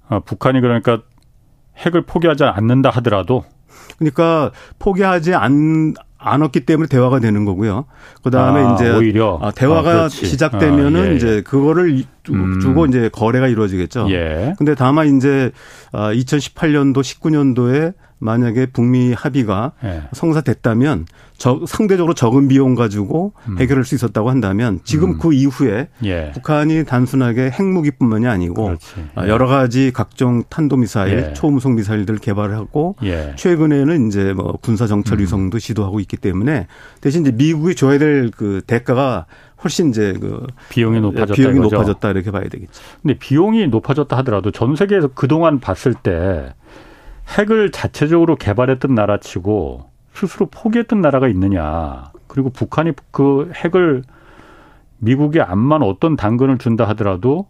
[0.10, 1.02] 어, 북한이 그러니까
[1.78, 3.44] 핵을 포기하지 않는다 하더라도
[3.98, 7.86] 그러니까 포기하지 않 않았기 때문에 대화가 되는 거고요.
[8.24, 11.16] 그 다음에 아, 이제 오히려 아, 대화가 아, 시작되면은 아, 예, 예.
[11.16, 12.60] 이제 그거를 음.
[12.60, 14.06] 주고 이제 거래가 이루어지겠죠.
[14.12, 14.54] 예.
[14.58, 15.52] 근데 다만 이제
[15.94, 20.04] 2018년도 아, 19년도에 만약에 북미 합의가 예.
[20.14, 21.06] 성사됐다면
[21.38, 23.58] 저, 상대적으로 적은 비용 가지고 음.
[23.58, 25.18] 해결할 수 있었다고 한다면 지금 음.
[25.18, 26.32] 그 이후에 예.
[26.34, 28.86] 북한이 단순하게 핵무기뿐만이 아니고 그렇지.
[29.16, 31.34] 아, 여러 가지 각종 탄도미사일, 예.
[31.34, 33.34] 초음속 미사일들 개발하고 예.
[33.38, 35.22] 최근에는 이제 뭐 군사 정찰 음.
[35.22, 35.60] 위성도 음.
[35.60, 36.68] 시도하고 있기 때문에
[37.02, 39.26] 대신 이제 미국이 줘야 될 그 대가가
[39.64, 41.76] 훨씬 이제 그 비용이 예, 높아졌다 비용이 이거죠.
[41.76, 42.82] 높아졌다 이렇게 봐야 되겠죠.
[43.02, 46.54] 근데 비용이 높아졌다 하더라도 전 세계에서 그동안 봤을 때
[47.38, 52.12] 핵을 자체적으로 개발했던 나라치고 스스로 포기했던 나라가 있느냐.
[52.28, 54.04] 그리고 북한이 그 핵을
[55.00, 57.48] 미국에 암만 어떤 당근을 준다 하더라도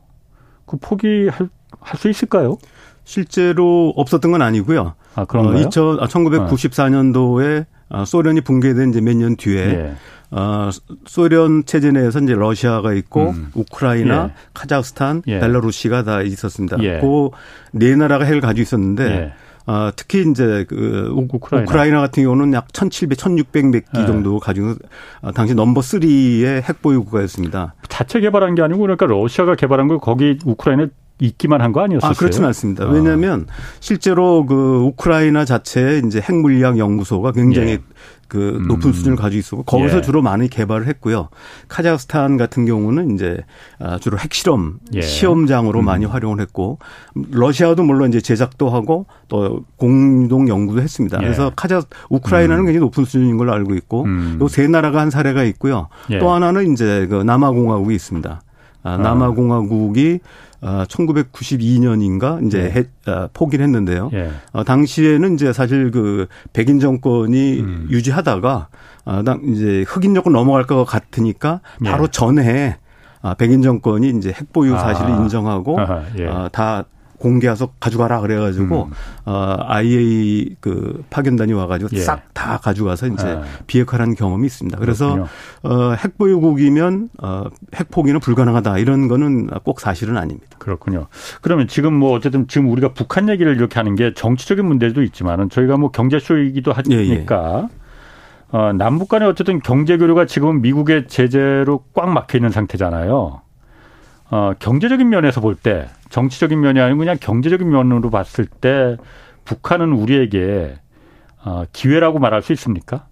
[0.66, 2.58] 그 포기할 할 수 있을까요?
[3.04, 4.94] 실제로 없었던 건 아니고요.
[5.16, 5.58] 아, 그런가요?
[5.58, 9.94] 어, 2000, 1994년도에 어, 소련이 붕괴된 이제 몇 년 뒤에 예.
[10.32, 10.70] 어,
[11.06, 13.52] 소련 체제 내에서 이제 러시아가 있고 음.
[13.54, 14.34] 우크라이나, 예.
[14.54, 15.40] 카자흐스탄, 예.
[15.40, 16.78] 벨라루시가 다 있었습니다.
[16.84, 17.02] 예.
[17.74, 19.34] 그네 나라가 핵을 가지고 있었는데 예.
[19.68, 21.70] 어, 특히 이제 그 우크라이나.
[21.70, 24.76] 우크라이나 같은 경우는 약 1,700, 1,600몇 기 정도 가지고
[25.22, 27.74] 어, 당시 넘버 3의 핵 보유 국가였습니다.
[27.88, 30.88] 자체 개발한 게 아니고 그러니까 러시아가 개발한 걸 거기 우크라이나에
[31.22, 32.12] 있기만 한 거 아니었어요?
[32.12, 32.86] 아, 그렇지는 않습니다.
[32.86, 33.54] 왜냐하면 아.
[33.80, 37.80] 실제로 그 우크라이나 자체에 이제 핵물리학 연구소가 굉장히 예.
[38.28, 38.68] 그 음.
[38.68, 40.02] 높은 수준을 가지고 있었고 거기서 예.
[40.02, 41.28] 주로 많이 개발을 했고요.
[41.68, 43.38] 카자흐스탄 같은 경우는 이제
[43.80, 45.02] 아, 주로 핵실험 예.
[45.02, 45.86] 시험장으로 음.
[45.86, 46.80] 많이 활용을 했고
[47.14, 51.18] 러시아도 물론 이제 제작도 하고 또 공동 연구도 했습니다.
[51.20, 51.24] 예.
[51.24, 52.66] 그래서 카자 우크라이나는 음.
[52.66, 54.38] 굉장히 높은 수준인 걸로 알고 있고 음.
[54.42, 55.88] 요세 나라가 한 사례가 있고요.
[56.10, 56.20] 예.
[56.20, 58.42] 또 하나는 이제 그 남아공화국이 있습니다.
[58.84, 62.72] 아, 남아공화국이 아, 1992년인가 이제 네.
[62.72, 64.12] 해, 아, 포기를 했는데요.
[64.14, 64.32] 예.
[64.54, 67.88] 아, 당시에는 이제 사실 그 백인 정권이 음.
[67.90, 68.68] 유지하다가
[69.06, 72.08] 아, 당 이제 흑인 정권 넘어갈 것 같으니까 바로 예.
[72.12, 72.78] 전에
[73.22, 75.18] 아, 백인 정권이 이제 핵보유 사실을 아.
[75.18, 76.28] 인정하고 아하, 예.
[76.28, 76.86] 아, 다
[77.22, 78.92] 공개해서 가져가라 그래가지고 음.
[79.26, 82.00] 어, IA 그 파견단이 와가지고 예.
[82.00, 83.44] 싹다 가져가서 이제 아.
[83.68, 84.78] 비핵화라는 경험이 있습니다.
[84.80, 85.28] 그래서
[85.64, 87.44] 어, 핵보유국이면 어,
[87.76, 90.58] 핵포기는 불가능하다 이런 거는 꼭 사실은 아닙니다.
[90.58, 91.08] 그렇군요.
[91.42, 95.78] 그러면 지금 뭐 어쨌든 지금 우리가 북한 얘기를 이렇게 하는 게 정치적인 문제도 있지만은 저희가
[95.78, 96.96] 뭐 경제쇼이기도 하니까.
[96.96, 97.82] 예, 예.
[98.54, 103.42] 어, 남북 간의 어쨌든 경제 교류가 지금 미국의 제재로 꽉 막혀 있는 상태잖아요.
[104.30, 108.98] 어, 경제적인 면에서 볼 때 정치적인 면이 아니고 그냥 경제적인 면으로 봤을 때
[109.46, 110.76] 북한은 우리에게
[111.44, 113.08] 어, 기회라고 말할 수 있습니까?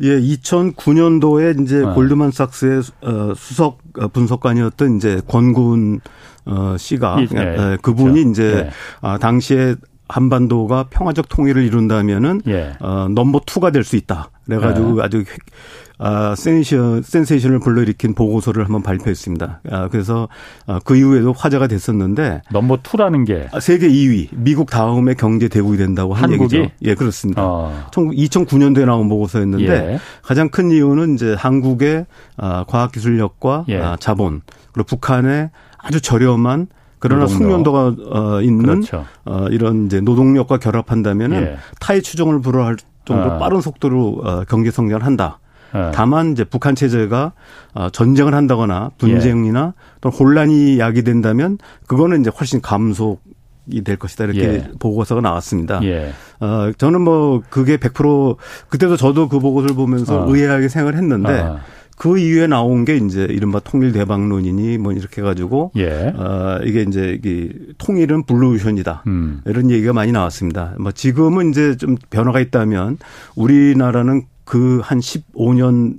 [0.00, 1.92] 예, 2009년도에 이제 어.
[1.94, 3.78] 골드만삭스의 어, 수석
[4.12, 6.00] 분석관이었던 이제 권구훈
[6.44, 8.30] 어 씨가 예, 예, 그분이 그렇죠.
[8.30, 8.70] 이제 예.
[9.00, 9.76] 아, 당시에
[10.08, 12.72] 한반도가 평화적 통일을 이룬다면은 예.
[12.80, 14.30] 어 number two가 될 수 있다.
[14.46, 15.02] 그래가지고 예.
[15.04, 15.24] 아주
[16.04, 19.60] 아, 센세이션, 센세이션을 불러일으킨 보고서를 한번 발표했습니다.
[19.70, 20.28] 아, 그래서
[20.66, 25.76] 아, 그 이후에도 화제가 됐었는데 number two라는 게 아, 세계 2위, 미국 다음에 경제 대국이
[25.76, 26.56] 된다고 한 한국이?
[26.56, 26.74] 얘기죠.
[26.82, 27.42] 예, 그렇습니다.
[27.44, 27.86] 어.
[27.92, 29.98] 2009년도에 나온 보고서였는데 예.
[30.22, 33.78] 가장 큰 이유는 이제 한국의 아, 과학기술력과 예.
[33.80, 34.40] 아, 자본
[34.72, 36.66] 그리고 북한의 아주 저렴한
[36.98, 37.26] 그러나.
[37.26, 39.04] 숙련도가 어, 있는 그렇죠.
[39.24, 41.56] 어, 이런 이제 노동력과 결합한다면은 예.
[41.80, 43.38] 타의 추종을 불허할 정도 아.
[43.38, 45.38] 빠른 속도로 어, 경제 성장을 한다.
[45.74, 45.90] 예.
[45.94, 47.32] 다만 이제 북한 체제가
[47.74, 49.82] 어, 전쟁을 한다거나 분쟁이나 예.
[50.00, 53.18] 또 혼란이 야기된다면 그거는 이제 훨씬 감소
[53.68, 54.68] 이될 것이다 이렇게 예.
[54.78, 55.80] 보고서가 나왔습니다.
[55.84, 56.12] 예.
[56.40, 58.36] 어 저는 뭐 그게 100%
[58.68, 60.34] 그때도 저도 그 보고서를 보면서 어.
[60.34, 61.60] 의아하게 생각을 했는데 어.
[61.96, 66.12] 그 이후에 나온 게 이제 이른바 통일 대박론이니 뭐 이렇게 해가지고 예.
[66.16, 69.42] 어 이게 이제 이 통일은 블루오션이다 음.
[69.46, 70.74] 이런 얘기가 많이 나왔습니다.
[70.80, 72.98] 뭐 지금은 이제 좀 변화가 있다면
[73.36, 75.98] 우리나라는 그 한 15년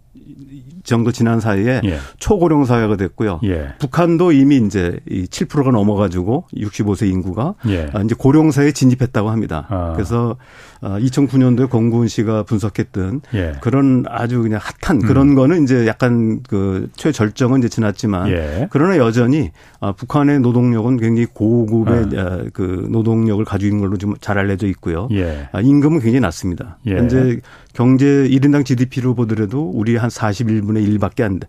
[0.83, 1.97] 정도 지난 사이에 예.
[2.19, 3.39] 초고령 사회가 됐고요.
[3.45, 3.73] 예.
[3.79, 7.89] 북한도 이미 이제 이 7%가 넘어가지고 65세 인구가 예.
[7.93, 9.65] 아, 이제 고령 사회에 진입했다고 합니다.
[9.69, 9.93] 아.
[9.95, 10.35] 그래서
[10.83, 13.53] 2009년도에 어, 권구은 씨가 분석했던 예.
[13.61, 15.35] 그런 아주 그냥 핫한 그런 음.
[15.35, 18.67] 거는 이제 약간 그 최절정은 이제 지났지만 예.
[18.71, 22.43] 그러나 여전히 어, 북한의 노동력은 굉장히 고급의 아.
[22.53, 25.07] 그 노동력을 가지고 있는 걸로 좀 잘 알려져 있고요.
[25.11, 25.49] 예.
[25.51, 26.77] 아, 임금은 굉장히 낮습니다.
[26.85, 27.39] 현재
[27.73, 31.47] 경제 1인당 GDP로 보더라도 우리 한 41분의 1밖에 안 돼.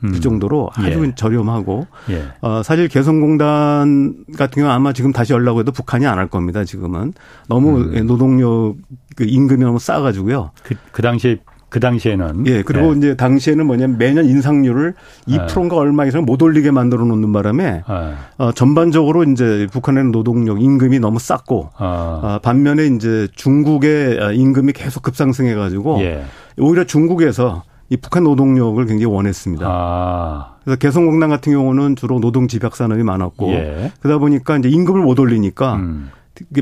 [0.00, 0.20] 그 음.
[0.20, 1.14] 정도로 아주 예.
[1.14, 2.24] 저렴하고 예.
[2.40, 6.64] 어, 사실 개성공단 같은 경우 아마 지금 다시 열라고 해도 북한이 안 할 겁니다.
[6.64, 7.12] 지금은
[7.48, 8.06] 너무 음.
[8.06, 8.76] 노동력
[9.16, 10.50] 그 임금이 너무 싸가지고요.
[10.62, 12.46] 그, 그 당시에 그 당시에는.
[12.46, 12.98] 예, 그리고 예.
[12.98, 14.94] 이제 당시에는 뭐냐면 매년 인상률을
[15.26, 15.80] 2%인가 예.
[15.80, 18.14] 얼마 이상 못 올리게 만들어 놓는 바람에 예.
[18.38, 22.20] 어, 전반적으로 이제 북한의 노동력 임금이 너무 쌌고 아.
[22.22, 26.24] 어, 반면에 이제 중국의 임금이 계속 급상승해 가지고 예.
[26.58, 29.66] 오히려 중국에서 이 북한 노동력을 굉장히 원했습니다.
[29.68, 30.54] 아.
[30.64, 33.92] 그래서 개성공단 같은 경우는 주로 노동 집약 산업이 많았고 예.
[34.00, 36.10] 그러다 보니까 이제 임금을 못 올리니까 음.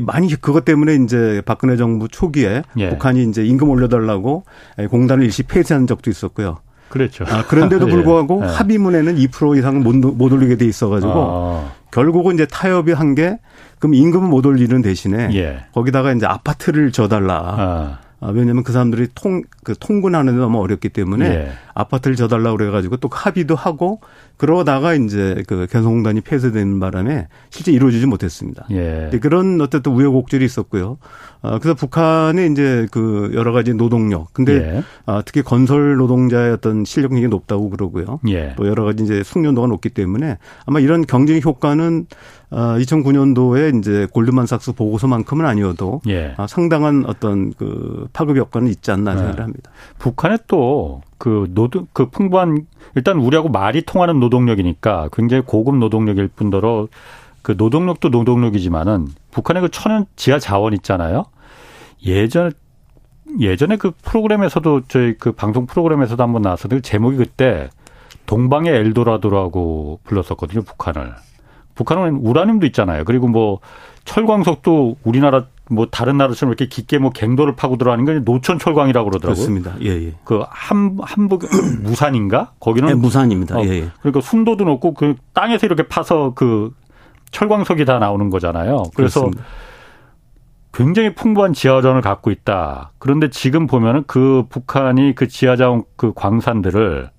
[0.03, 2.89] 많이 그것 때문에 이제 박근혜 정부 초기에 예.
[2.89, 4.43] 북한이 이제 임금 올려달라고
[4.89, 6.57] 공단을 일시 폐쇄한 적도 있었고요.
[6.89, 7.23] 그렇죠.
[7.27, 7.91] 아, 그런데도 예.
[7.91, 8.47] 불구하고 예.
[8.49, 11.71] 합의문에는 2% 이상 못, 못 올리게 돼 있어가지고 아.
[11.91, 13.37] 결국은 이제 타협이 한 게
[13.79, 15.65] 그럼 임금을 못 올리는 대신에 예.
[15.73, 17.35] 거기다가 이제 아파트를 줘달라.
[17.57, 17.97] 아.
[18.23, 21.51] 아, 왜냐하면 그 사람들이 통, 그 통근하는 데 너무 어렵기 때문에 예.
[21.73, 23.99] 아파트를 져달라고 그래가지고 또 합의도 하고
[24.43, 28.65] 그러다가 이제 그 개성공단이 폐쇄되는 바람에 실제 이루어지지 못했습니다.
[28.71, 29.09] 예.
[29.21, 30.97] 그런 어쨌든 우여곡절이 있었고요.
[31.43, 34.83] 어, 그래서 북한의 이제 그 여러 가지 노동력, 근데 예.
[35.05, 38.19] 어, 특히 건설 노동자의 어떤 실력이 높다고 그러고요.
[38.27, 38.53] 예.
[38.57, 42.07] 또 여러 가지 이제 숙련도가 높기 때문에 아마 이런 경쟁 효과는
[42.51, 46.35] 어, 2009년도에 이제 골드만삭스 보고서만큼은 아니어도 예.
[46.37, 49.41] 어, 상당한 어떤 그 파급 효과는 있지 않나 생각을 네.
[49.41, 49.71] 합니다.
[49.99, 56.89] 북한에 또 그 노동 그 풍부한 일단 우리하고 말이 통하는 노동력이니까 굉장히 고급 노동력일 뿐더러
[57.41, 61.23] 그 노동력도 노동력이지만은 북한의 그 천연 지하 자원 있잖아요.
[62.05, 62.51] 예전
[63.39, 67.69] 예전에 그 프로그램에서도 저희 그 방송 프로그램에서도 한번 나왔었는데 그 제목이 그때
[68.25, 71.13] 동방의 엘도라도라고 불렀었거든요, 북한을.
[71.75, 73.05] 북한은 우라늄도 있잖아요.
[73.05, 73.61] 그리고 뭐
[74.05, 79.35] 철광석도 우리나라 뭐 다른 나라처럼 이렇게 깊게 뭐 갱도를 파고 들어가는 게 노천 철광이라고 그러더라고요.
[79.35, 79.75] 그렇습니다.
[79.81, 80.13] 예, 예.
[80.25, 81.43] 그 한 한북
[81.81, 82.51] 무산인가?
[82.59, 83.57] 거기는 네, 무산입니다.
[83.57, 83.89] 어, 예, 예.
[84.01, 86.71] 그러니까 순도도 높고 그 땅에서 이렇게 파서 그
[87.31, 88.83] 철광석이 다 나오는 거잖아요.
[88.95, 89.43] 그래서 그렇습니다.
[90.73, 92.91] 굉장히 풍부한 지하자원을 갖고 있다.
[92.97, 97.09] 그런데 지금 보면은 그 북한이 그 지하자원 그 광산들을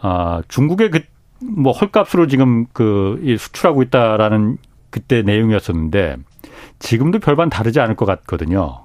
[0.00, 1.00] 아 중국의 그
[1.44, 4.56] 뭐 헐값으로 지금 그 수출하고 있다라는
[4.94, 6.18] 그때 내용이었었는데
[6.78, 8.84] 지금도 별반 다르지 않을 것 같거든요.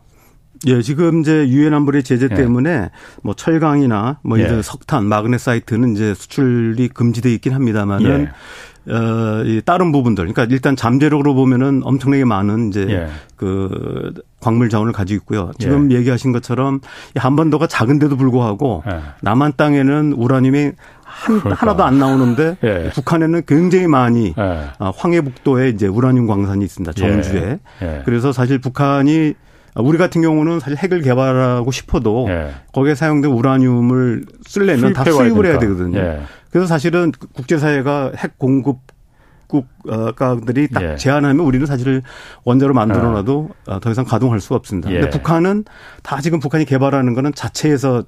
[0.65, 2.35] 예, 지금 이제 유엔 안보리 제재 예.
[2.35, 2.89] 때문에
[3.21, 4.45] 뭐 철강이나 뭐 예.
[4.45, 8.27] 이제 석탄, 마그네사이트는 이제 수출이 금지돼 있긴 합니다만은
[8.87, 8.91] 예.
[8.91, 13.07] 어, 이 다른 부분들, 그러니까 일단 잠재력으로 보면은 엄청나게 많은 이제 예.
[13.35, 15.51] 그 광물 자원을 가지고 있고요.
[15.59, 15.97] 지금 예.
[15.97, 16.81] 얘기하신 것처럼
[17.15, 19.01] 한반도가 작은데도 불구하고 예.
[19.21, 20.71] 남한 땅에는 우라늄이
[21.19, 21.61] 한, 그러니까.
[21.61, 22.89] 하나도 안 나오는데 예.
[22.93, 24.67] 북한에는 굉장히 많이 예.
[24.77, 26.93] 아, 황해북도에 이제 우라늄 광산이 있습니다.
[26.93, 27.59] 정주에.
[27.81, 27.85] 예.
[27.85, 28.01] 예.
[28.05, 29.33] 그래서 사실 북한이
[29.75, 32.51] 우리 같은 경우는 사실 핵을 개발하고 싶어도 예.
[32.73, 35.99] 거기에 사용된 우라늄을 쓰려면 다 수입을 해야 되거든요.
[35.99, 36.21] 예.
[36.51, 38.79] 그래서 사실은 국제사회가 핵 공급
[39.49, 40.95] 국가들이 딱 예.
[40.95, 42.03] 제한하면 우리는 사실
[42.43, 43.79] 원자로 만들어놔도 어.
[43.79, 44.91] 더 이상 가동할 수가 없습니다.
[44.91, 44.99] 예.
[44.99, 45.65] 근데 북한은
[46.03, 48.03] 다 지금 북한이 개발하는 거는 자체에서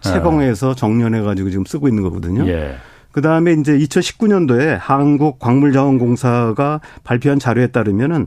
[0.00, 2.46] 채광해서 정련해 가지고 지금 쓰고 있는 거거든요.
[2.48, 2.76] 예.
[3.12, 8.26] 그 다음에 이제 2019년도에 한국광물자원공사가 발표한 자료에 따르면은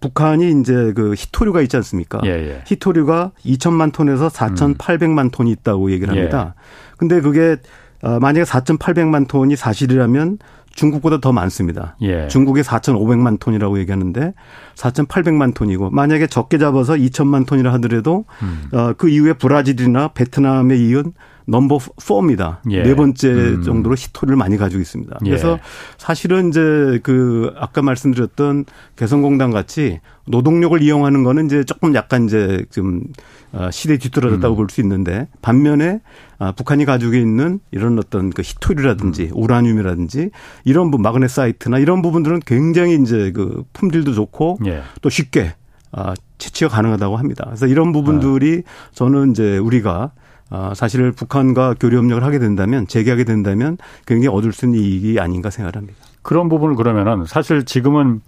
[0.00, 2.20] 북한이 이제 그 히토류가 있지 않습니까?
[2.24, 2.62] 예, 예.
[2.66, 5.30] 히토류가 2천만 톤에서 4,800만 음.
[5.30, 6.54] 톤이 있다고 얘기를 합니다.
[6.56, 6.96] 예.
[6.96, 7.56] 근데 그게
[8.02, 10.38] 어, 만약에 4,800만 톤이 사실이라면
[10.80, 11.94] 중국보다 더 많습니다.
[12.00, 12.26] 예.
[12.28, 14.32] 중국이 4,500만 톤이라고 얘기하는데
[14.76, 18.70] 4,800만 톤이고 만약에 적게 잡아서 2천만 톤이라 하더라도 음.
[18.72, 21.12] 어, 그 이후에 브라질이나 베트남에 이은
[21.46, 22.58] 넘버 4입니다.
[22.70, 22.82] 예.
[22.82, 23.62] 네 번째 음.
[23.62, 25.18] 정도로 히토를 많이 가지고 있습니다.
[25.24, 25.28] 예.
[25.28, 25.60] 그래서 예.
[25.98, 28.64] 사실은 이제 그 아까 말씀드렸던
[28.96, 33.02] 개성공단 같이 노동력을 이용하는 거는 이제 조금 약간 이제 좀
[33.52, 34.56] 어, 시대 뒤떨어졌다고 음.
[34.56, 36.00] 볼수 있는데 반면에
[36.38, 39.30] 아, 북한이 가지고 있는 이런 어떤 그 히토리라든지 음.
[39.34, 40.30] 우라늄이라든지
[40.64, 44.82] 이런 마그네사이트나 이런 부분들은 굉장히 이제 그 품질도 좋고 예.
[45.02, 45.54] 또 쉽게
[45.92, 47.44] 아, 채취가 가능하다고 합니다.
[47.46, 48.62] 그래서 이런 부분들이
[48.94, 50.12] 저는 이제 우리가
[50.50, 55.48] 아, 사실 북한과 교류 협력을 하게 된다면 재개하게 된다면 굉장히 얻을 수 있는 이익이 아닌가
[55.48, 55.96] 생각합니다.
[56.22, 58.20] 그런 부분을 그러면은 사실 지금은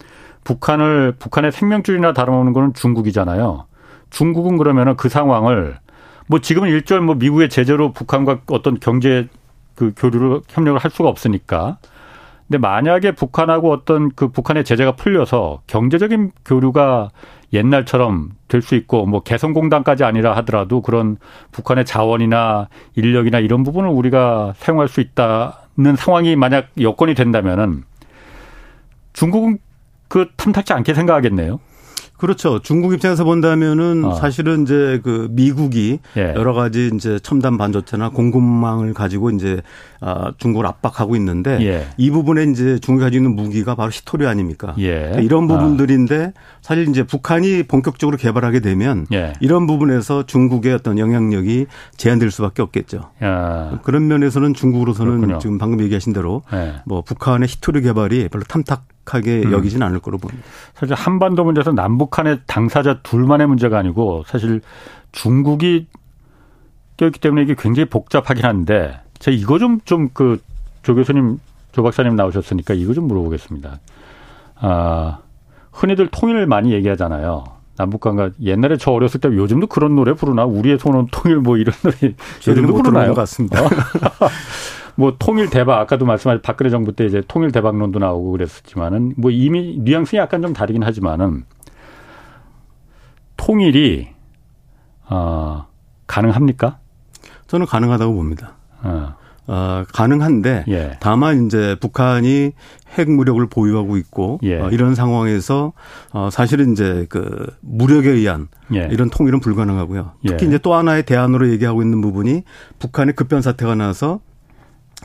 [0.45, 3.67] 북한을 북한의 생명줄이나 다름없는 거는 중국이잖아요.
[4.11, 5.79] 중국은 그러면은 그 상황을
[6.29, 9.29] 뭐 지금은 일절 뭐 미국의 제재로 북한과 어떤 경제
[9.75, 11.79] 그 교류를 협력을 할 수가 없으니까.
[12.47, 17.11] 근데 만약에 북한하고 어떤 그 북한의 제재가 풀려서 경제적인 교류가
[17.53, 21.17] 옛날처럼 될 수 있고 뭐 개성공단까지 아니라 하더라도 그런
[21.53, 27.85] 북한의 자원이나 인력이나 이런 부분을 우리가 사용할 수 있다는 상황이 만약 여건이 된다면은
[29.13, 29.59] 중국은
[30.09, 31.61] 그 탐탁지 않게 생각하겠네요.
[32.23, 32.61] 그렇죠.
[32.61, 34.15] 중국 입장에서 본다면은 어.
[34.15, 36.35] 사실은 이제 그 미국이 예.
[36.37, 39.61] 여러 가지 이제 첨단 반도체나 공급망을 가지고 이제
[40.01, 41.89] 아 중국을 압박하고 있는데 예.
[41.97, 44.73] 이 부분에 이제 중국이 가지고 있는 무기가 바로 히토류 아닙니까?
[44.79, 44.95] 예.
[44.99, 46.41] 그러니까 이런 부분들인데 아.
[46.61, 49.33] 사실 이제 북한이 본격적으로 개발하게 되면 예.
[49.41, 53.11] 이런 부분에서 중국의 어떤 영향력이 제한될 수밖에 없겠죠.
[53.25, 53.81] 야.
[53.83, 55.39] 그런 면에서는 중국으로서는 그렇군요.
[55.41, 56.75] 지금 방금 얘기하신 대로 예.
[56.87, 59.53] 뭐 북한의 히토류 개발이 별로 탐탁 하게 음.
[59.53, 60.43] 여기진 않을 거로 봅니다.
[60.75, 64.61] 사실 한반도 문제에서 남북한의 당사자 둘만의 문제가 아니고 사실
[65.13, 65.87] 중국이
[66.97, 70.39] 껴있기 때문에 이게 굉장히 복잡하긴 한데 제가 이거 좀 좀 그
[70.83, 71.39] 조 교수님
[71.73, 73.79] 조 박사님 나오셨으니까 이거 좀 물어보겠습니다.
[74.57, 75.19] 아
[75.73, 77.45] 흔히들 통일을 많이 얘기하잖아요.
[77.79, 82.15] 남북한가 옛날에 저 어렸을 때 요즘도 그런 노래 부르나 우리의 손은 통일 뭐 이런 노래
[82.47, 83.09] 요즘도 부르나요?
[83.09, 83.61] 것 같습니다.
[84.95, 89.79] 뭐 통일 대박 아까도 말씀하신 박근혜 정부 때 이제 통일 대박론도 나오고 그랬었지만은 뭐 이미
[89.79, 91.45] 뉘앙스 약간 좀 다르긴 하지만은
[93.37, 94.09] 통일이
[95.09, 95.67] 어
[96.07, 96.79] 가능합니까?
[97.47, 98.55] 저는 가능하다고 봅니다.
[98.83, 99.15] 어.
[99.49, 100.97] 어, 가능한데 예.
[101.01, 102.53] 다만 이제 북한이
[102.97, 104.61] 핵 무력을 보유하고 있고 예.
[104.61, 105.73] 어, 이런 상황에서
[106.13, 108.89] 어, 사실은 이제 그 무력에 의한 예.
[108.91, 110.13] 이런 통일은 불가능하고요.
[110.27, 110.49] 특히 예.
[110.49, 112.45] 이제 또 하나의 대안으로 얘기하고 있는 부분이
[112.79, 114.21] 북한의 급변 사태가 나서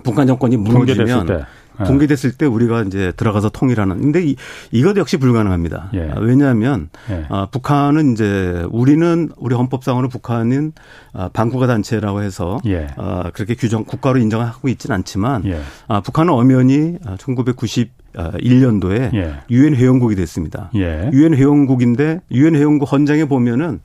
[0.04, 1.46] 북한 정권이 무너지면
[1.86, 4.00] 붕괴됐을 때 우리가 이제 들어가서 통일하는.
[4.02, 4.36] 근데 이,
[4.72, 5.92] 이것 역시 불가능합니다.
[5.94, 6.12] 예.
[6.12, 7.26] 아, 왜냐하면 예.
[7.30, 10.74] 아, 북한은 이제 우리는 우리 헌법상으로 북한은
[11.14, 12.88] 아, 반국가 단체라고 해서 예.
[12.98, 15.62] 아, 그렇게 규정 국가로 인정하고 있지는 않지만 예.
[15.88, 20.72] 아, 북한은 엄연히 1990 1년도에 유엔 회원국이 됐습니다.
[20.76, 21.08] 예.
[21.14, 23.80] 유엔 회원국인데 유엔 회원국 헌장에 보면은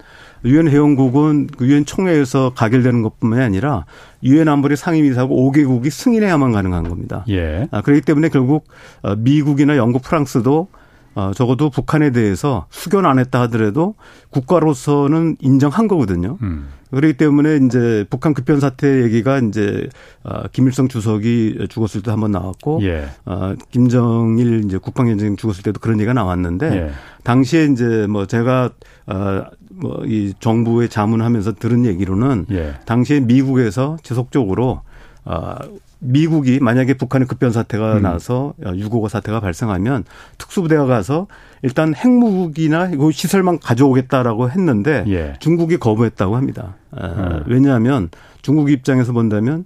[0.45, 3.85] 유엔 회원국은 그 유엔 총회에서 가결되는 것뿐만이 아니라
[4.23, 7.25] 유엔 안보리 상임이사고 5개국이 승인해야만 가능한 겁니다.
[7.29, 7.69] 예.
[7.71, 8.67] 아, 그렇기 때문에 결국
[9.03, 10.69] 어, 미국이나 영국, 프랑스도
[11.15, 13.95] 어, 적어도 북한에 대해서 수견 안 했다 하더라도
[14.31, 16.39] 국가로서는 인정한 거거든요.
[16.43, 16.69] 음.
[16.91, 19.89] 그렇기 때문에 이제 북한 급변 사태 얘기가 이제
[20.25, 23.07] 어, 김일성 주석이 죽었을 때 한번 나왔고 예.
[23.25, 26.91] 어, 김정일 이제 국방위원장 죽었을 때도 그런 얘기가 나왔는데 예.
[27.25, 28.71] 당시에 이제 뭐 제가
[29.07, 32.75] 어, 뭐 이 정부에 자문하면서 들은 얘기로는 예.
[32.85, 34.81] 당시에 미국에서 지속적으로
[35.25, 35.55] 어,
[36.01, 38.03] 미국이 만약에 북한의 급변 사태가 음.
[38.03, 40.05] 나서 6.55 사태가 발생하면
[40.37, 41.29] 특수부대가 가서
[41.63, 45.35] 일단 핵무기나 이거 시설만 가져오겠다라고 했는데 예.
[45.39, 46.75] 중국이 거부했다고 합니다.
[46.91, 47.43] 아, 예.
[47.47, 48.11] 왜냐하면
[48.43, 49.65] 중국 입장에서 본다면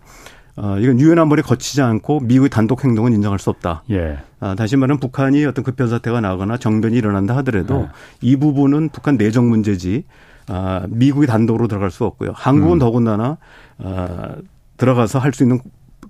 [0.57, 3.83] 어, 이건 유엔 안보리 거치지 않고 미국의 단독 행동은 인정할 수 없다.
[3.90, 4.19] 예.
[4.40, 7.88] 아, 다시 말하면 북한이 어떤 급변 사태가 나거나 정변이 일어난다 하더라도 예.
[8.23, 10.05] 이 부분은 북한 내정 문제지
[10.49, 12.33] 아, 미국이 단독으로 들어갈 수 없고요.
[12.35, 12.79] 한국은 음.
[12.79, 13.37] 더군다나
[13.79, 14.37] 아,
[14.79, 15.61] 들어가서 할 수 있는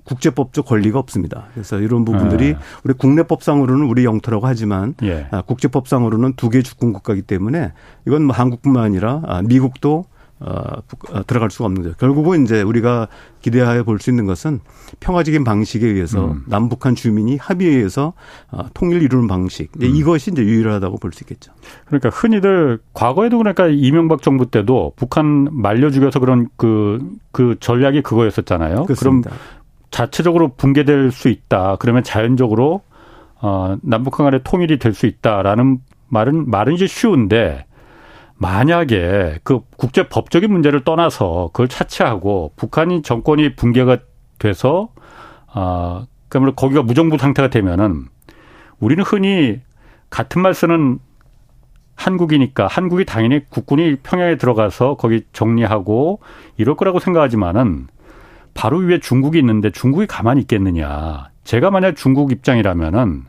[0.04, 1.46] 국제법적 권리가 없습니다.
[1.54, 2.58] 그래서 이런 부분들이 네.
[2.84, 5.26] 우리 국내법상으로는 우리 영토라고 하지만 예.
[5.32, 7.72] 아, 국제법상으로는 두 개 주권 국가이기 때문에
[8.06, 10.04] 이건 뭐 한국뿐만 아니라 아, 미국도
[10.38, 10.48] 어,
[11.12, 11.96] 어, 들어갈 수가 없는 거죠.
[11.96, 13.08] 결국은 이제 우리가
[13.40, 14.60] 기대하여 볼 수 있는 것은
[15.00, 16.42] 평화적인 방식에 의해서 음.
[16.46, 18.12] 남북한 주민이 합의에 의해서
[18.50, 19.70] 어, 통일 이루는 방식.
[19.76, 19.82] 음.
[19.82, 21.52] 이것이 이제 유일하다고 볼 수 있겠죠.
[21.86, 26.98] 그러니까 흔히들 과거에도 그러니까 이명박 정부 때도 북한 말려 죽여서 그런 그,
[27.32, 28.84] 그 전략이 그거였었잖아요.
[28.84, 29.30] 그렇습니다.
[29.30, 29.40] 그럼
[29.90, 31.76] 자체적으로 붕괴될 수 있다.
[31.80, 32.82] 그러면 자연적으로
[33.40, 37.64] 어, 남북한 간의 통일이 될 수 있다라는 말은 말은 이제 쉬운데
[38.38, 43.98] 만약에 그 국제 법적인 문제를 떠나서 그걸 차치하고 북한이 정권이 붕괴가
[44.38, 44.90] 돼서
[45.46, 48.06] 아 그러면 거기가 무정부 상태가 되면은
[48.78, 49.60] 우리는 흔히
[50.10, 50.98] 같은 말 쓰는
[51.94, 56.20] 한국이니까 한국이 당연히 국군이 평양에 들어가서 거기 정리하고
[56.58, 57.86] 이럴 거라고 생각하지만은
[58.52, 61.30] 바로 위에 중국이 있는데 중국이 가만히 있겠느냐.
[61.44, 63.24] 제가 만약 중국 입장이라면은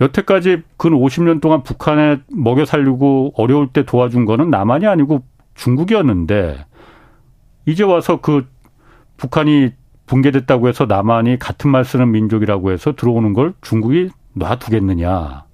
[0.00, 5.22] 여태까지 근 50년 동안 북한에 먹여 살리고 어려울 때 도와준 거는 남한이 아니고
[5.54, 6.64] 중국이었는데
[7.66, 8.46] 이제 와서 그
[9.16, 9.70] 북한이
[10.06, 15.44] 붕괴됐다고 해서 남한이 같은 말 쓰는 민족이라고 해서 들어오는 걸 중국이 놔두겠느냐.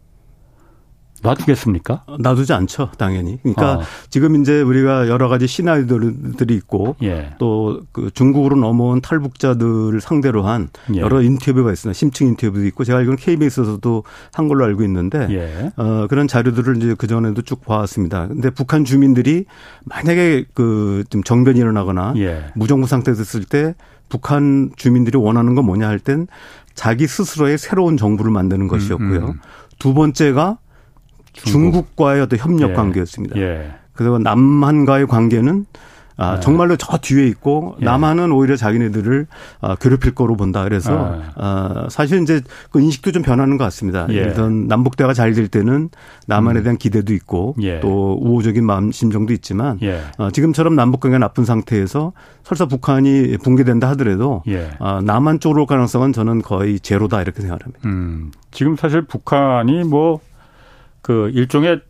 [1.22, 2.04] 놔두겠습니까?
[2.18, 3.38] 놔두지 않죠, 당연히.
[3.42, 3.82] 그러니까 어.
[4.08, 7.34] 지금 이제 우리가 여러 가지 시나리오들이 있고 예.
[7.38, 11.00] 또그 중국으로 넘어온 탈북자들 상대로 한 예.
[11.00, 11.96] 여러 인터뷰가 있습니다.
[11.96, 15.72] 심층 인터뷰도 있고 제가 알기로는 KBS에서도 한 걸로 알고 있는데 예.
[15.76, 18.28] 어, 그런 자료들을 이제 그 전에도 쭉 봐왔습니다.
[18.28, 19.44] 근데 북한 주민들이
[19.84, 22.46] 만약에 그 좀 정변이 일어나거나 예.
[22.54, 23.74] 무정부 상태 됐을 때
[24.08, 26.26] 북한 주민들이 원하는 건 뭐냐 할 땐
[26.74, 29.18] 자기 스스로의 새로운 정부를 만드는 것이었고요.
[29.18, 29.40] 음, 음.
[29.78, 30.58] 두 번째가
[31.44, 31.96] 중국.
[31.96, 32.74] 과의 어떤 협력 예.
[32.74, 33.36] 관계였습니다.
[33.38, 33.72] 예.
[33.94, 35.66] 그리고 남한과의 관계는
[36.16, 36.40] 아, 네.
[36.40, 37.84] 정말로 저 뒤에 있고 예.
[37.86, 39.26] 남한은 오히려 자기네들을
[39.62, 40.64] 아, 괴롭힐 거로 본다.
[40.64, 41.22] 그래서 네.
[41.36, 44.06] 아, 사실 이제 그 인식도 좀 변하는 것 같습니다.
[44.10, 44.16] 예.
[44.16, 45.88] 일단 남북대가 잘 될 때는
[46.26, 46.62] 남한에 음.
[46.64, 47.80] 대한 기대도 있고 예.
[47.80, 50.02] 또 우호적인 마음 심정도 있지만 예.
[50.18, 52.12] 아, 지금처럼 남북 관계가 나쁜 상태에서
[52.42, 54.72] 설사 북한이 붕괴된다 하더라도 예.
[54.78, 57.80] 아, 남한 쪽으로 올 가능성은 저는 거의 제로다 이렇게 생각합니다.
[57.86, 60.20] 음, 지금 사실 북한이 뭐
[61.02, 61.80] 그 일종의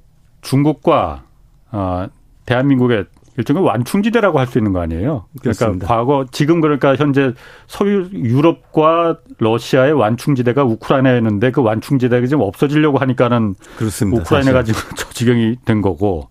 [0.42, 1.24] 중국과
[1.72, 2.06] 어,
[2.46, 3.06] 대한민국의
[3.36, 5.26] 일종의 완충지대라고 할 수 있는 거 아니에요?
[5.40, 5.86] 그러니까 그렇습니다.
[5.86, 7.32] 과거 지금 그러니까 현재
[7.68, 14.20] 소유 유럽과 러시아의 완충지대가 우크라이나였는데 그 완충지대가 지금 없어지려고 하니까는 그렇습니다.
[14.22, 16.28] 우크라이나가 지금 저 지경이 된 거고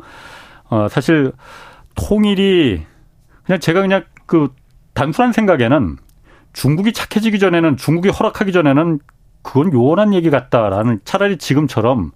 [0.69, 1.31] 어 사실
[1.95, 2.81] 통일이
[3.45, 4.49] 그냥 제가 그냥 그
[4.93, 5.97] 단순한 생각에는
[6.53, 8.99] 중국이 착해지기 전에는 중국이 허락하기 전에는
[9.41, 12.11] 그건 요원한 얘기 같다라는 차라리 지금처럼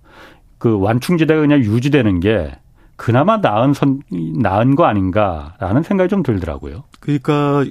[0.63, 2.49] 그 완충지대가 그냥 유지되는 게
[2.95, 6.85] 그나마 나은 선 나은 거 아닌가라는 생각이 좀 들더라고요.
[7.01, 7.65] 그러니까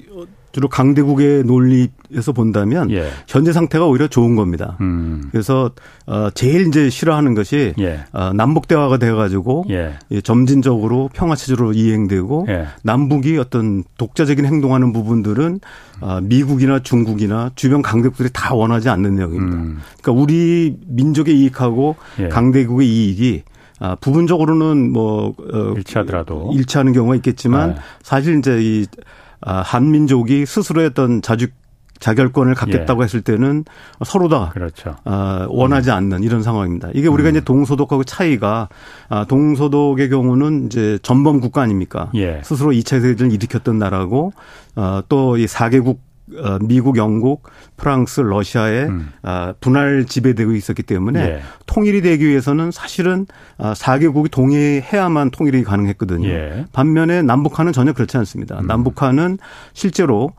[0.53, 3.09] 주로 강대국의 논리에서 본다면 예.
[3.27, 4.77] 현재 상태가 오히려 좋은 겁니다.
[4.81, 5.29] 음.
[5.33, 5.71] 그래서
[6.07, 8.01] 어 제일 이제 싫어하는 것이 예.
[8.13, 9.95] 어 남북 대화가 돼 가지고 예.
[10.23, 12.67] 점진적으로 평화 체제로 이행되고 예.
[12.83, 15.61] 남북이 어떤 독자적인 행동하는 부분들은
[16.01, 19.57] 어 미국이나 중국이나 주변 강대국들이 다 원하지 않는 내용입니다.
[19.57, 19.79] 음.
[20.03, 22.29] 그러니까 우리 민족의 이익하고 예.
[22.29, 23.43] 강대국의 이익이
[23.83, 27.81] 아, 부분적으로는 뭐 어, 일치하더라도 일치하는 경우가 있겠지만 네.
[28.01, 29.13] 사실 이제 이 아,
[29.43, 31.49] 한민족이 스스로의 어떤 자주
[32.03, 33.05] 자결권을 갖겠다고 예.
[33.05, 33.65] 했을 때는
[34.05, 34.97] 서로 다 그렇죠.
[35.05, 35.95] 어, 원하지 음.
[35.95, 36.89] 않는 이런 상황입니다.
[36.95, 37.31] 이게 우리가 음.
[37.31, 38.69] 이제 동소독하고 차이가
[39.09, 42.11] 아, 동소독의 경우는 이제 전범 국가 아닙니까?
[42.15, 42.41] 예.
[42.43, 44.33] 스스로 2차 세계대전을 일으켰던 나라고
[44.75, 46.12] 어, 또이 4개국 어,
[46.63, 47.43] 미국, 영국,
[47.77, 49.13] 프랑스, 러시아의 음.
[49.23, 51.43] 어, 분할 지배되고 있었기 때문에 예.
[51.67, 53.27] 통일이 되기 위해서는 사실은
[53.59, 56.29] 4개국이 어, 동의해야만 통일이 가능했거든요.
[56.29, 56.67] 예.
[56.73, 58.61] 반면에 남북한은 전혀 그렇지 않습니다.
[58.61, 58.67] 음.
[58.67, 59.39] 남북한은
[59.73, 60.33] 실제로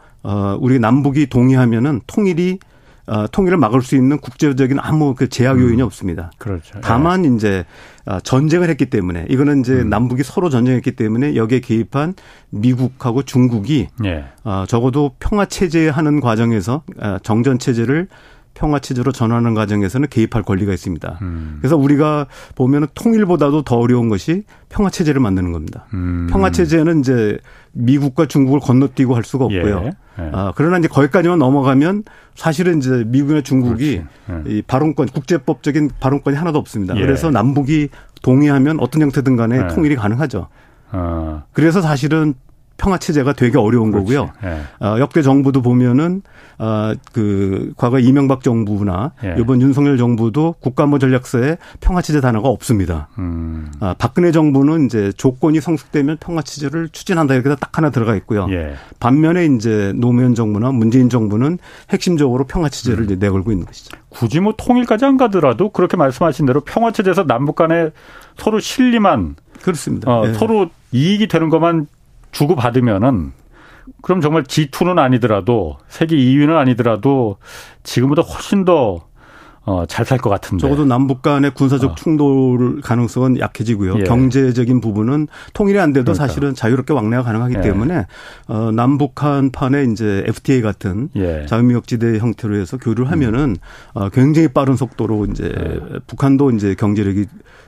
[0.60, 2.60] 우리 남북이 동의하면은 통일이
[3.06, 5.86] 어, 통일을 막을 수 있는 국제적인 아무 그 제약 요인이 음.
[5.86, 6.32] 없습니다.
[6.38, 6.80] 그렇죠.
[6.82, 7.36] 다만 예.
[7.36, 7.66] 이제
[8.06, 9.90] 어, 전쟁을 했기 때문에 이거는 이제 음.
[9.90, 12.16] 남북이 서로 전쟁했기 때문에 여기에 개입한
[12.50, 14.26] 미국하고 중국이 예.
[14.44, 18.08] 어, 적어도 평화 체제 하는 과정에서 어, 정전 체제를
[18.54, 21.20] 평화 체제로 전환하는 과정에서는 개입할 권리가 있습니다.
[21.22, 21.58] 음.
[21.60, 25.86] 그래서 우리가 보면은 통일보다도 더 어려운 것이 평화 체제를 만드는 겁니다.
[25.94, 26.28] 음.
[26.30, 27.40] 평화 체제는 이제
[27.72, 29.82] 미국과 중국을 건너뛰고 할 수가 없고요.
[29.86, 30.24] 예.
[30.24, 30.30] 예.
[30.32, 32.04] 아, 그러나 이제 거기까지만 넘어가면
[32.36, 34.44] 사실은 이제 미국이나 중국이 예.
[34.46, 36.96] 이 발언권 국제법적인 발언권이 하나도 없습니다.
[36.96, 37.02] 예.
[37.02, 37.90] 그래서 남북이
[38.22, 39.68] 동의하면 어떤 형태든 간에 예.
[39.74, 40.48] 통일이 가능하죠.
[40.92, 41.44] 어.
[41.52, 42.36] 그래서 사실은
[42.78, 44.14] 평화 체제가 되게 어려운 그렇지.
[44.16, 44.32] 거고요.
[44.44, 44.86] 예.
[44.86, 46.22] 어, 역대 정부도 보면은
[46.58, 49.36] 어, 그 과거 이명박 정부나 예.
[49.40, 53.10] 이번 윤석열 정부도 국가안보 전략서에 평화 체제 단어가 없습니다.
[53.18, 53.72] 음.
[53.80, 58.48] 아, 박근혜 정부는 이제 조건이 성숙되면 평화 체제를 추진한다 이렇게 딱 하나 들어가 있고요.
[58.50, 58.74] 예.
[59.00, 61.60] 반면에 이제 노무현 정부나 문재인 정부는
[61.90, 63.20] 핵심적으로 평화 체제를 음.
[63.20, 63.98] 내걸고 있는 것이죠.
[64.10, 67.90] 굳이 뭐 통일까지 안 가더라도 그렇게 말씀하신 대로 평화 체제에서 남북 간에
[68.38, 70.12] 서로 실리만 그렇습니다.
[70.12, 70.34] 어, 예.
[70.34, 71.88] 서로 이익이 되는 것만
[72.34, 73.32] 주고 받으면은
[74.02, 77.38] 그럼 정말 G2는 아니더라도 세계 2위는 아니더라도
[77.84, 79.08] 지금보다 훨씬 더
[79.66, 80.62] 어, 잘 살 것 같은데.
[80.62, 81.96] 적어도 남북 간의 군사적 어.
[81.96, 84.00] 충돌 가능성은 약해지고요.
[84.00, 84.04] 예.
[84.04, 86.28] 경제적인 부분은 통일이 안 돼도 그러니까.
[86.28, 87.62] 사실은 자유롭게 왕래가 가능하기 예.
[87.62, 88.06] 때문에
[88.48, 91.46] 어, 남북한 판에 이제 FTA 같은 예.
[91.48, 93.56] 자유무역지대 형태로 해서 교류를 하면은 음.
[93.94, 96.00] 어, 굉장히 빠른 속도로 이제 예.
[96.08, 97.28] 북한도 이제 경제력이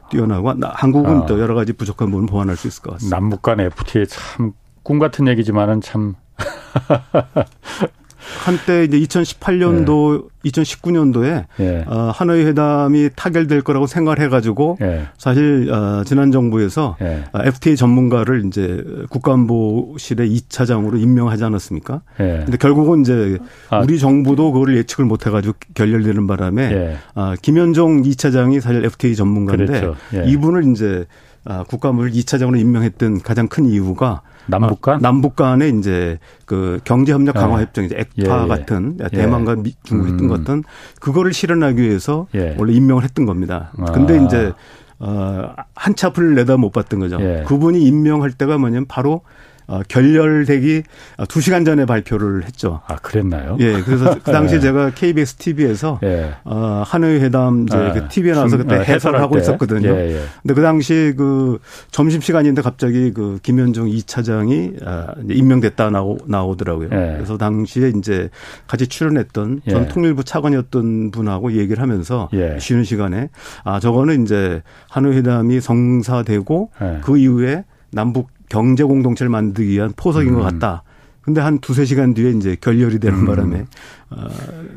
[0.10, 1.26] 뛰어나고 한국은 어.
[1.26, 3.16] 또 여러 가지 부족한 부분을 보완할 수 있을 것 같습니다.
[3.18, 6.14] 남북 간 FTA 참 꿈 같은 얘기지만은 참
[8.44, 10.50] 한때 이제 2018년도, 예.
[10.50, 11.84] 2019년도에 예.
[11.88, 15.08] 어, 하노이 회담이 타결될 거라고 생각을 해가지고 예.
[15.18, 17.24] 사실 어, 지난 정부에서 예.
[17.34, 22.02] 어, FTA 전문가를 이제 국가안보실의 2차장으로 임명하지 않았습니까?
[22.20, 22.42] 예.
[22.46, 23.38] 근데 결국은 이제
[23.70, 23.80] 아.
[23.80, 26.98] 우리 정부도 그거를 예측을 못 해 가지고 결렬되는 바람에 예.
[27.16, 30.26] 어, 김현종 2차장이 사실 FTA 전문가인데 예.
[30.30, 31.06] 이분을 이제
[31.46, 34.96] 아, 국가물 2차장으로 임명했던 가장 큰 이유가 남북 간?
[34.96, 38.48] 어, 남북 간의 이제 그 경제협력 강화 협정 이제 액파 예, 예.
[38.48, 39.08] 같은 예.
[39.10, 40.28] 대만과 미, 중국 했던 음.
[40.28, 40.64] 것은
[41.00, 42.56] 그거를 실현하기 위해서 예.
[42.58, 43.72] 원래 임명을 했던 겁니다.
[43.78, 43.86] 아.
[43.92, 44.54] 근데 이제
[45.00, 47.18] 어, 한치 앞을 내다 못 봤던 거죠.
[47.20, 47.44] 예.
[47.48, 49.22] 그분이 임명할 때가 뭐냐면 바로
[49.68, 50.84] 어, 결렬되기
[51.18, 52.82] 2시간 전에 발표를 했죠.
[52.88, 53.58] 아, 그랬나요?
[53.60, 53.82] 예.
[53.82, 56.34] 그래서 그 당시 에 제가 KBS TV에서 예.
[56.44, 59.42] 어, 하노이 회담 이제 아, 그 TV에 나와서 그때 어, 해설을 하고 때.
[59.42, 59.90] 있었거든요.
[59.90, 60.22] 예, 예.
[60.42, 61.60] 근데 그 당시 그
[61.92, 66.90] 점심 시간인데 갑자기 그 김현중 2차장이 아, 임명됐다 나오, 나오더라고요.
[66.92, 67.14] 예.
[67.16, 68.30] 그래서 당시에 이제
[68.68, 69.88] 같이 출연했던 전 예.
[69.88, 72.58] 통일부 차관이었던 분하고 얘기를 하면서 예.
[72.60, 73.30] 쉬는 시간에
[73.64, 76.70] 아, 저거는 이제 하노이 회담이 성사되고
[77.02, 80.36] 그 이후에 남북 경제 공동체를 만들기 위한 포석인 음.
[80.36, 80.84] 것 같다.
[81.22, 83.26] 근데 한 두세 시간 뒤에 이제 결렬이 되는 음.
[83.26, 83.66] 바람에
[84.12, 84.28] 어,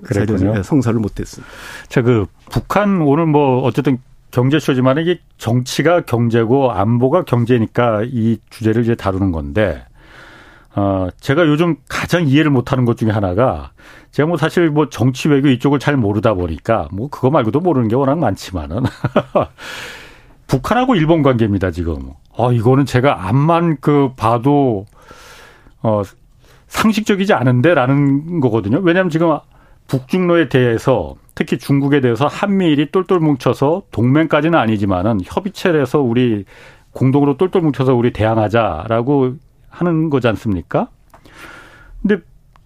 [0.03, 0.63] 그랬군요.
[0.63, 1.53] 성사를 못했습니다.
[1.89, 3.99] 자, 그 북한 오늘 뭐 어쨌든
[4.31, 9.85] 경제쇼지만 이게 정치가 경제고 안보가 경제니까 이 주제를 이제 다루는 건데
[10.75, 13.73] 어, 제가 요즘 가장 이해를 못하는 것 중에 하나가
[14.13, 17.97] 제가 뭐 사실 뭐 정치 외교 이쪽을 잘 모르다 보니까 뭐 그거 말고도 모르는 게
[17.97, 18.83] 워낙 많지만은
[20.49, 22.11] 북한하고 일본 관계입니다 지금.
[22.33, 24.87] 어 이거는 제가 앞만 그 봐도
[25.83, 26.03] 어
[26.67, 28.81] 상식적이지 않은데라는 거거든요.
[28.83, 29.39] 왜냐하면 지금
[29.87, 36.45] 북중로에 대해서 특히 중국에 대해서 한미일이 똘똘 뭉쳐서 동맹까지는 아니지만은 협의체를 해서 우리
[36.93, 39.35] 공동으로 똘똘 뭉쳐서 우리 대항하자라고
[39.71, 40.89] 하는 거지 않습니까?
[42.03, 42.19] 근데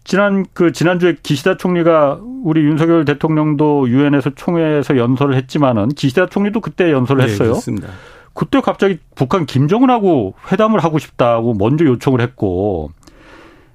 [0.04, 6.90] 지난 그 지난주에 기시다 총리가 우리 윤석열 대통령도 유엔에서 총회에서 연설을 했지만은 기시다 총리도 그때
[6.90, 7.50] 연설을 네, 했어요.
[7.50, 7.88] 그렇습니다.
[8.34, 12.90] 그때 갑자기 북한 김정은하고 회담을 하고 싶다고 먼저 요청을 했고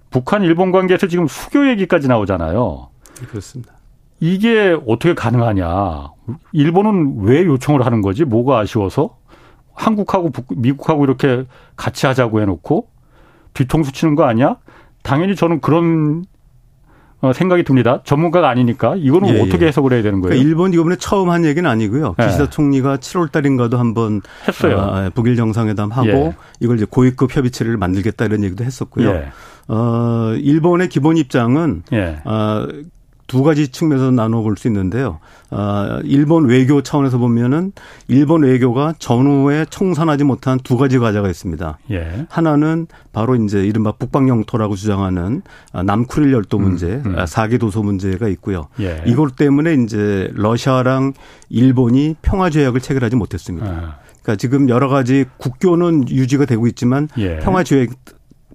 [0.10, 2.90] 북한 일본 관계에서 지금 수교 얘기까지 나오잖아요.
[3.30, 3.74] 그렇습니다.
[4.20, 6.10] 이게 어떻게 가능하냐?
[6.52, 8.26] 일본은 왜 요청을 하는 거지?
[8.26, 9.18] 뭐가 아쉬워서?
[9.74, 12.90] 한국하고 미국하고 이렇게 같이 하자고 해놓고
[13.54, 14.58] 뒤통수 치는 거 아니야?
[15.08, 16.26] 당연히 저는 그런
[17.20, 18.02] 어, 생각이 듭니다.
[18.04, 19.68] 전문가가 아니니까 이거는 예, 어떻게 예.
[19.70, 20.30] 해석을 해야 되는 거예요?
[20.30, 22.16] 그러니까 일본 이번에 처음 한 얘기는 아니고요.
[22.20, 22.26] 예.
[22.26, 24.78] 기시다 총리가 7월 달인가도 한번 했어요.
[24.78, 26.36] 어, 북일 정상회담 하고 예.
[26.60, 29.10] 이걸 이제 고위급 협의체를 만들겠다 이런 얘기도 했었고요.
[29.10, 29.32] 예.
[29.68, 31.84] 어, 일본의 기본 입장은
[32.26, 32.68] 어,
[33.28, 35.20] 두 가지 측면에서 나눠볼 수 있는데요.
[35.50, 37.74] 아, 일본 외교 차원에서 보면은
[38.08, 41.78] 일본 외교가 전후에 청산하지 못한 두 가지 과제가 있습니다.
[41.92, 42.26] 예.
[42.30, 45.42] 하나는 바로 이제 이른바 북방 영토라고 주장하는
[45.74, 47.26] 아, 남쿠릴 열도 음, 문제, 음, 음.
[47.26, 48.68] 사계 도서 문제가 있고요.
[48.80, 49.04] 예.
[49.06, 51.14] 이것 때문에 이제 러시아랑
[51.50, 53.68] 일본이 평화 조약을 체결하지 못했습니다.
[53.68, 54.08] 아.
[54.22, 57.40] 그러니까 지금 여러 가지 국교는 유지가 되고 있지만 예.
[57.40, 57.90] 평화 조약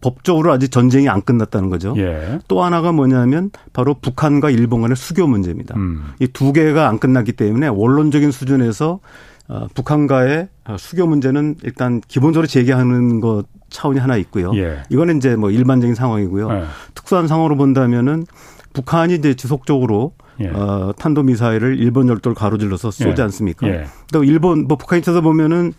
[0.03, 1.95] 법적으로 아직 전쟁이 안 끝났다는 거죠.
[1.97, 2.41] 예.
[2.49, 5.75] 또 하나가 뭐냐면 바로 북한과 일본 간의 수교 문제입니다.
[5.77, 6.13] 음.
[6.19, 9.01] 이두 개가 안 끝났기 때문에 원론적인 수준에서
[9.49, 10.49] 어, 북한과의
[10.79, 14.53] 수교 문제는 일단 기본적으로 제기하는 것 차원이 하나 있고요.
[14.57, 14.83] 예.
[14.91, 16.53] 이거는 이제 뭐 일반적인 상황이고요.
[16.53, 16.65] 예.
[16.95, 18.27] 특수한 상황으로 본다면은
[18.75, 20.49] 북한이 이제 지속적으로 예.
[20.49, 23.23] 어, 탄도 미사일을 일본 열도를 가로질러서 쏘지 예.
[23.23, 23.67] 않습니까?
[23.69, 23.87] 예.
[24.13, 25.73] 또 일본 뭐 북한이 찾아보면은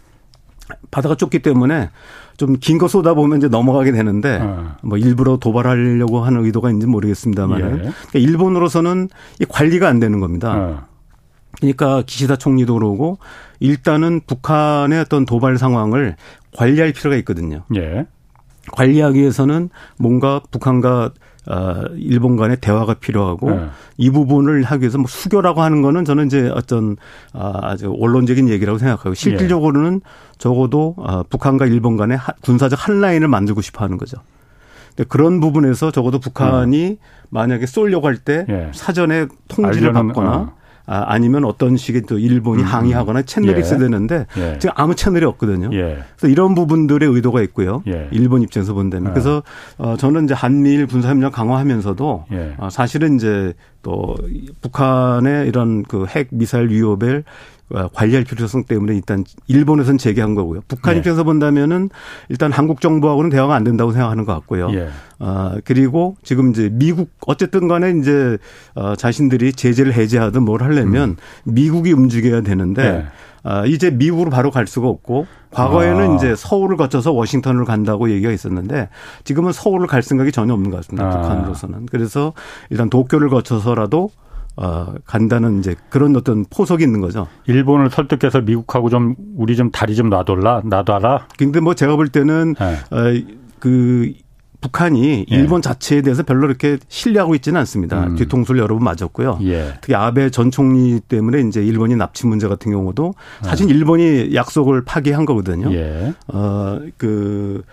[0.92, 1.90] 바다가 좁기 때문에
[2.38, 4.76] 좀 긴 거 쏟아 보면 이제 넘어가게 되는데 어.
[4.82, 7.64] 뭐 일부러 도발하려고 하는 의도가 있는지 모르겠습니다만 예.
[7.66, 9.10] 그러니까 일본으로서는
[9.40, 10.54] 이 관리가 안 되는 겁니다.
[10.56, 10.82] 어.
[11.60, 13.20] 그러니까 기시다 총리도 그러고
[13.60, 16.16] 일단은 북한의 어떤 도발 상황을
[16.58, 17.64] 관리할 필요가 있거든요.
[17.76, 18.06] 예.
[18.72, 21.12] 관리하기 위해서는 뭔가 북한과
[21.48, 23.68] 어, 일본 간의 대화가 필요하고 네.
[23.98, 26.96] 이 부분을 하기 위해서 뭐 수교라고 하는 거는 저는 이제 어떤
[27.34, 30.02] 아, 아주 원론적인 얘기라고 생각하고 실질적으로는
[30.38, 34.18] 적어도 어, 북한과 일본 간의 군사적 한 라인을 만들고 싶어 하는 거죠.
[35.08, 36.98] 그런 부분에서 적어도 북한이 음.
[37.30, 38.70] 만약에 쏠려고 할때 예.
[38.74, 40.54] 사전에 통지를 받거나 어.
[40.86, 42.68] 아, 아니면 어떤 식의 또 일본이 음.
[42.68, 43.60] 항의하거나 채널이 예.
[43.62, 44.58] 있어야 되는데 예.
[44.60, 45.70] 지금 아무 채널이 없거든요.
[45.74, 46.04] 예.
[46.18, 47.84] 그래서 이런 부분들의 의도가 있고요.
[47.88, 48.10] 예.
[48.12, 49.10] 일본 입장에서 본다면.
[49.10, 49.14] 예.
[49.14, 49.44] 그래서
[49.78, 52.56] 어, 저는 이제 한미일 군사협력 강화하면서도 예.
[52.58, 54.16] 어, 사실은 이제 또
[54.62, 57.24] 북한의 이런 그 핵 미사일 위협을
[57.63, 57.63] 어,
[57.94, 60.62] 관리할 필요성 때문에 일단 일본에선 제기한 거고요.
[60.68, 61.00] 북한 네.
[61.00, 61.90] 입장에서 본다면은
[62.30, 64.70] 일단 한국 정부하고는 대화가 안 된다고 생각하는 것 같고요.
[64.74, 64.90] 예.
[65.20, 68.38] 어, 그리고 지금 이제 미국 어쨌든 간에 이제
[68.76, 71.16] 어, 자신들이 제재를 해제하든 뭘 하려면 음.
[71.46, 73.06] 미국이 움직여야 되는데 네.
[73.44, 76.16] 아, 이제 미국으로 바로 갈 수가 없고 과거에는 아.
[76.16, 78.90] 이제 서울을 거쳐서 워싱턴을 간다고 얘기가 있었는데
[79.26, 81.08] 지금은 서울을 갈 생각이 전혀 없는 것 같습니다.
[81.08, 81.10] 아.
[81.10, 81.88] 북한으로서는.
[81.88, 82.34] 그래서
[82.70, 84.12] 일단 도쿄를 거쳐서라도
[84.56, 87.28] 어, 간다는 이제 그런 어떤 포석이 있는 거죠.
[87.48, 91.28] 일본을 설득해서 미국하고 좀 우리 좀 다리 좀 놔둘라 놔둬라.
[91.38, 92.74] 근데 뭐 제가 볼 때는 네.
[92.92, 94.14] 어, 그
[94.64, 95.36] 북한이 예.
[95.36, 98.06] 일본 자체에 대해서 별로 이렇게 신뢰하고 있지는 않습니다.
[98.06, 98.16] 음.
[98.16, 99.40] 뒤통수를 여러 번 맞았고요.
[99.44, 99.74] 예.
[99.82, 103.74] 특히 아베 전 총리 때문에 이제 일본이 납치 문제 같은 경우도 사실 예.
[103.74, 105.74] 일본이 약속을 파기한 거거든요.
[105.74, 106.14] 예.
[106.28, 107.64] 어그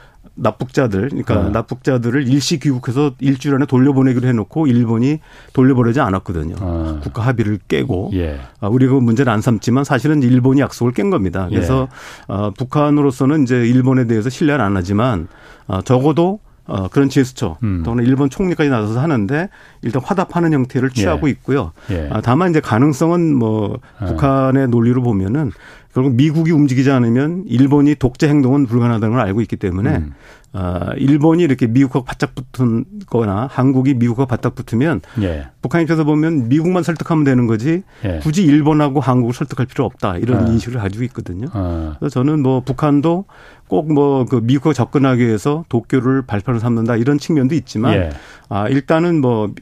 [0.41, 1.51] 납북자들, 그러니까 네.
[1.51, 5.21] 납북자들을 일시 귀국해서 일주일 안에 돌려보내기로 해놓고 일본이
[5.53, 6.57] 돌려보내지 않았거든요.
[6.61, 7.01] 아.
[7.03, 8.41] 국가 합의를 깨고 예.
[8.61, 11.47] 아, 우리가 그 문제를 안 삼지만 사실은 일본이 약속을 깬 겁니다.
[11.49, 11.89] 그래서
[12.31, 12.33] 예.
[12.33, 15.29] 어, 북한으로서는 이제 일본에 대해서 신뢰는 안 하지만
[15.67, 17.83] 어, 적어도 어, 그런 제스처 음.
[17.85, 19.49] 또는 일본 총리까지 나서서 하는데
[19.83, 21.33] 일단 화답하는 형태를 취하고 예.
[21.33, 21.73] 있고요.
[21.91, 22.09] 예.
[22.13, 24.07] 아, 다만 이제 가능성은 뭐 아.
[24.07, 25.51] 북한의 논리로 보면은
[25.93, 30.13] 결국 미국이 움직이지 않으면 일본이 독재 행동은 불가능하다는 걸 알고 있기 때문에 음.
[30.53, 35.47] 어, 일본이 이렇게 미국하고 바짝 붙은 거나 한국이 미국하고 바짝 붙으면 예.
[35.63, 38.19] 북한 입장에서 보면 미국만 설득하면 되는 거지 예.
[38.21, 40.49] 굳이 일본하고 한국을 설득할 필요 없다 이런 아.
[40.49, 41.47] 인식을 가지고 있거든요.
[41.53, 41.95] 아.
[42.01, 43.27] 그래서 저는 뭐 북한도
[43.69, 48.11] 꼭 뭐 그 미국과 접근하기 위해서 도쿄를 발표를 삼는다 이런 측면도 있지만 예.
[48.49, 49.53] 아 일단은 뭐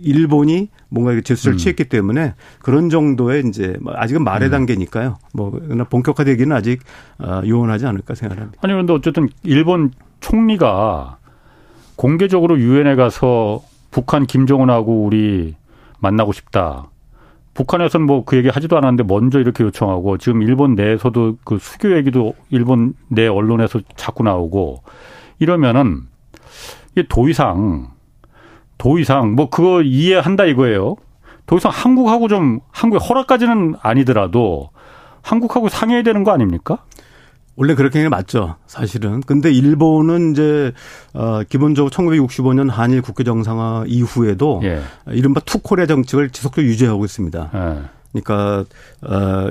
[0.00, 1.58] 일본이 뭔가 제스처를 음.
[1.58, 4.52] 취했기 때문에 그런 정도의 이제 뭐 아직은 말의 음.
[4.52, 5.16] 단계니까요.
[5.32, 5.50] 뭐
[5.90, 6.80] 본격화되기는 아직
[7.18, 8.58] 어, 요원하지 않을까 생각합니다.
[8.62, 9.90] 아니 그런데 어쨌든 일본
[10.20, 11.18] 총리가
[11.96, 15.54] 공개적으로 유엔에 가서 북한 김정은하고 우리
[15.98, 16.90] 만나고 싶다.
[17.54, 22.34] 북한에서는 뭐 그 얘기 하지도 않았는데 먼저 이렇게 요청하고 지금 일본 내에서도 그 수교 얘기도
[22.50, 24.82] 일본 내 언론에서 자꾸 나오고
[25.38, 26.02] 이러면은
[26.92, 27.95] 이게 더 이상
[28.78, 30.96] 더 이상 뭐 그거 이해한다 이거예요.
[31.46, 34.70] 더 이상 한국하고 좀 한국의 허락까지는 아니더라도
[35.22, 36.78] 한국하고 상해야 되는 거 아닙니까?
[37.56, 38.56] 원래 그렇게 맞죠.
[38.66, 39.22] 사실은.
[39.22, 40.72] 근데 일본은 이제
[41.14, 44.82] 어 기본적으로 1965년 한일 국교 정상화 이후에도 예.
[45.08, 47.50] 이른바 투코리아 정책을 지속적으로 유지하고 있습니다.
[47.54, 48.20] 예.
[48.20, 48.64] 그러니까
[49.02, 49.50] 어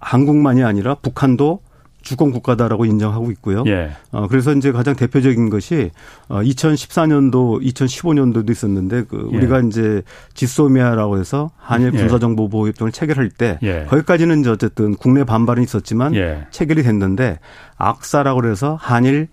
[0.00, 1.60] 한국만이 아니라 북한도
[2.04, 3.64] 주권 국가다라고 인정하고 있고요.
[3.66, 3.90] 예.
[4.12, 5.90] 어, 그래서 이제 가장 대표적인 것이
[6.28, 9.36] 어, 2014년도, 2015년도도 있었는데 그 예.
[9.36, 10.02] 우리가 이제
[10.34, 11.98] 지소미아라고 해서 한일 예.
[11.98, 13.86] 군사정보 보호 협정을 체결할 때 예.
[13.88, 16.46] 거기까지는 이제 어쨌든 국내 반발은 있었지만 예.
[16.50, 17.40] 체결이 됐는데
[17.78, 19.28] 악사라고 해서 한일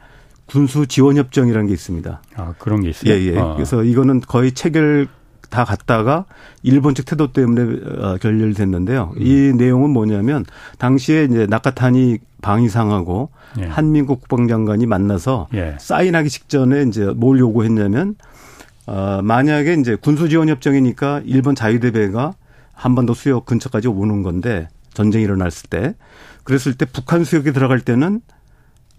[0.46, 2.22] 군수 지원 협정이라는 게 있습니다.
[2.36, 3.14] 아 그런 게 있어요.
[3.14, 3.38] 예, 예.
[3.38, 3.54] 아.
[3.54, 5.08] 그래서 이거는 거의 체결
[5.52, 6.26] 다 갔다가
[6.64, 9.14] 일본 측 태도 때문에 어, 결렬됐는데요.
[9.16, 9.22] 음.
[9.22, 10.46] 이 내용은 뭐냐면
[10.80, 13.30] 당시에 이제 나카타니 방위상하고
[13.60, 13.66] 예.
[13.66, 15.76] 한민국 국방장관이 만나서 예.
[15.80, 18.16] 사인하기 직전에 이제 뭘 요구했냐면
[18.88, 22.34] 어 만약에 이제 군수 지원 협정이니까 일본 자유대배가
[22.74, 25.96] 한반도 수역 근처까지 오는 건데 전쟁이 일어났을 때
[26.44, 28.22] 그랬을 때 북한 수역에 들어갈 때는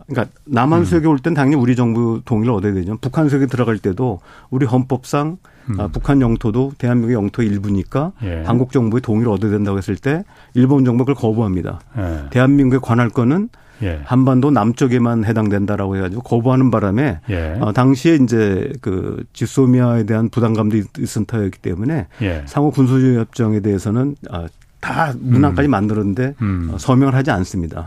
[0.07, 0.85] 그러니까 남한 음.
[0.85, 2.99] 수역에 올 땐 당연히 우리 정부 동의를 얻어야 되죠.
[3.01, 5.39] 북한 수역에 들어갈 때도 우리 헌법상
[5.71, 5.81] 음.
[5.81, 8.43] 아, 북한 영토도 대한민국의 영토의 일부니까 예.
[8.45, 11.81] 한국 정부의 동의를 얻어야 된다고 했을 때 일본 정부가 그걸 거부합니다.
[11.99, 12.31] 예.
[12.31, 13.49] 대한민국의 관할권은
[13.83, 14.01] 예.
[14.05, 17.59] 한반도 남쪽에만 해당된다라고 해가지고 거부하는 바람에 예.
[17.61, 22.43] 어, 당시에 이제 그 지소미아에 대한 부담감도 있은 터였기 때문에 예.
[22.47, 24.47] 상호 군수주의 협정에 대해서는 어,
[24.81, 25.71] 다 문항까지 음.
[25.71, 26.71] 만들었는데 음.
[26.73, 27.85] 어, 서명을 하지 않습니다.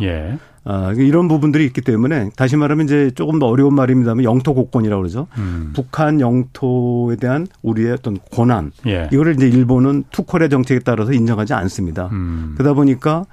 [0.67, 0.71] 예.
[0.71, 5.27] 아, 이런 부분들이 있기 때문에 다시 말하면 이제 조금 더 어려운 말입니다만 영토 국권이라고 그러죠.
[5.37, 5.71] 음.
[5.75, 8.71] 북한 영토에 대한 우리의 어떤 권한.
[8.87, 9.09] 예.
[9.11, 12.07] 이거를 이제 일본은 투콜의 정책에 따라서 인정하지 않습니다.
[12.11, 12.55] 음.
[12.57, 13.25] 그러다 보니까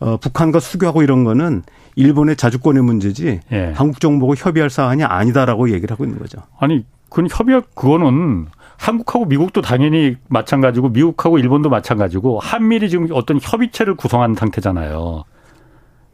[0.00, 1.62] 어, 북한과 수교하고 이런 거는
[1.94, 3.72] 일본의 자주권의 문제지 예.
[3.74, 6.40] 한국 정부하고 협의할 사안이 아니다라고 얘기를 하고 있는 거죠.
[6.58, 8.46] 아니, 그건 협의할 그거는
[8.78, 15.24] 한국하고 미국도 당연히 마찬가지고 미국하고 일본도 마찬가지고 한미리 지금 어떤 협의체를 구성한 상태잖아요.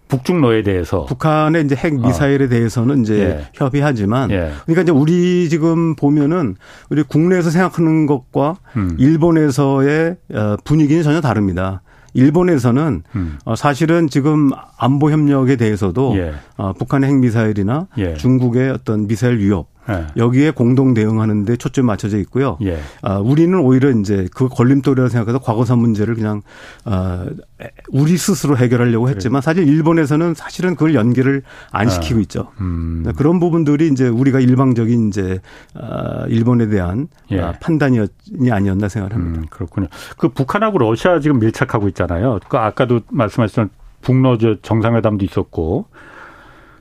[0.09, 2.49] 북중로에 대해서 북한의 이제 핵 미사일에 어.
[2.49, 3.47] 대해서는 이제 예.
[3.55, 4.53] 협의하지만 예.
[4.65, 6.57] 그러니까 이제 우리 지금 보면은
[6.91, 8.97] 우리 국내에서 생각하는 것과 음.
[8.99, 11.83] 일본에서의 어, 분위기는 전혀 다릅니다.
[12.15, 13.39] 일본에서는 음.
[13.45, 16.35] 어, 사실은 지금 안보 협력에 대해서도 예.
[16.57, 18.15] 어, 북한의 핵 미사일이나 예.
[18.15, 20.07] 중국의 어떤 미사일 위협 예.
[20.17, 22.59] 여기에 공동 대응하는데 초점이 맞춰져 있고요.
[22.63, 22.79] 예.
[23.03, 26.43] 아, 우리는 오히려 이제 그 걸림돌이라고 생각해서 과거사 문제를 그냥
[26.85, 27.27] 아,
[27.91, 32.53] 우리 스스로 해결하려고 했지만 사실 일본에서는 사실은 그걸 연계를 안 시키고 아, 있죠.
[32.61, 33.05] 음.
[33.17, 35.41] 그런 부분들이 이제 우리가 일방적인 이제
[35.75, 37.41] 아, 일본에 대한 예.
[37.41, 37.99] 아, 판단이
[38.51, 39.41] 아니었나 생각합니다.
[39.41, 39.89] 음, 그렇군요.
[40.17, 42.41] 그 북한하고 러시아 지금 밀착하고 있잖아요.
[42.49, 43.71] 그 아까도 말씀하셨던
[44.03, 45.87] 북러 정상회담도 있었고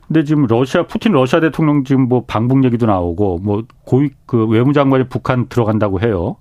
[0.06, 5.08] 근데 지금 러시아 푸틴 러시아 대통령 지금 뭐 방북 얘기도 나오고 뭐 고위 그 외무장관이
[5.08, 6.36] 북한 들어간다고 해요.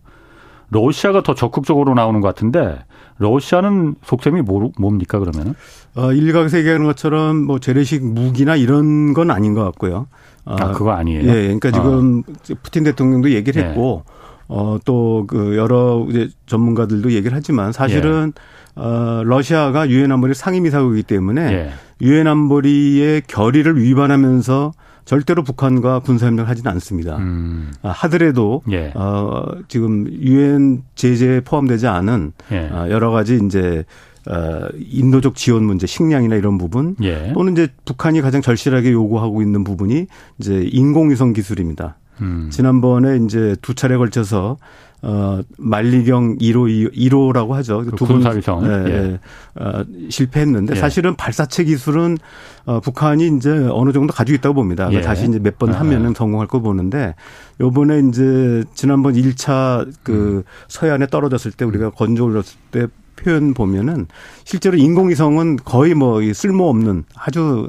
[0.70, 2.80] 러시아가 더 적극적으로 나오는 것 같은데
[3.18, 5.54] 러시아는 속셈이 뭐, 뭡니까 그러면은?
[5.96, 10.08] 어, 일각에서 얘기하는 것처럼 뭐 재래식 무기나 이런 건 아닌 것 같고요.
[10.46, 11.22] 어, 아 그거 아니에요?
[11.22, 12.56] 예, 그러니까 지금 어.
[12.62, 13.68] 푸틴 대통령도 얘기를 예.
[13.68, 14.15] 했고 예.
[14.48, 18.82] 어, 어또 그 여러 이제 전문가들도 얘기를 하지만 사실은 예.
[18.82, 21.72] 어, 러시아가 유엔 안보리 상임이사국이기 때문에 예.
[22.02, 22.30] 유엔 예.
[22.30, 24.74] 안보리의 결의를 위반하면서
[25.06, 27.18] 절대로 북한과 군사협력을 하지는 않습니다.
[27.18, 27.72] 음.
[27.84, 28.92] 아, 하더라도 예.
[28.96, 32.70] 어, 지금 유엔 제재에 포함되지 않은 예.
[32.72, 33.86] 어, 여러 가지 이제
[34.28, 37.32] 어, 인도적 지원 문제, 식량이나 이런 부분 예.
[37.34, 40.08] 또는 이제 북한이 가장 절실하게 요구하고 있는 부분이
[40.40, 41.98] 이제 인공위성 기술입니다.
[42.22, 42.50] 음.
[42.52, 44.58] 지난번에 이제 두 차례 걸쳐서
[45.02, 47.84] 어, 만리경 1호, 2호라고 하죠.
[47.86, 48.66] 그 두분 사위성.
[48.66, 49.20] 예, 예.
[49.62, 50.80] 어, 실패했는데 예.
[50.80, 52.18] 사실은 발사체 기술은
[52.66, 54.92] 어, 북한이 이제 어느 정도 가지고 있다고 봅니다.
[54.94, 55.02] 예.
[55.02, 57.14] 다시 이제 몇 번 하면은 성공할 거 보는데
[57.62, 60.44] 요번에 이제 지난번 1차 그 음.
[60.70, 64.08] 서해안에 떨어졌을 때 우리가 건조 올렸을 때 표현 보면은
[64.44, 67.68] 실제로 인공위성은 거의 뭐 쓸모없는 아주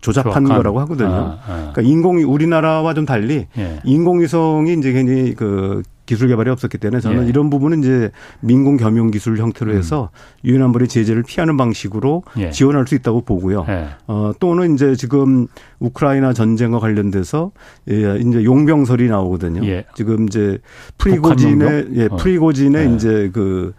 [0.00, 0.56] 조잡한 조악한.
[0.56, 1.08] 거라고 하거든요.
[1.08, 1.70] 아, 아.
[1.72, 3.80] 그러니까 인공이 우리나라와 좀 달리 예.
[3.84, 7.28] 인공위성이 이제 굉장히 그 기술 개발이 없었기 때문에 저는 예.
[7.28, 9.76] 이런 부분은 이제 민공 겸용 기술 형태로 음.
[9.78, 10.48] 해서 음.
[10.48, 12.50] 유엔 안보리 제재를 피하는 방식으로 예.
[12.50, 13.64] 지원할 수 있다고 보고요.
[13.68, 13.88] 예.
[14.06, 15.46] 어, 또는 이제 지금
[15.78, 17.52] 우크라이나 전쟁과 관련돼서
[17.90, 19.64] 예, 이제 용병설이 나오거든요.
[19.66, 19.86] 예.
[19.94, 20.58] 지금 이제
[20.98, 22.16] 프리고진의 예, 어.
[22.16, 22.94] 프리고진의 어.
[22.94, 23.72] 이제 그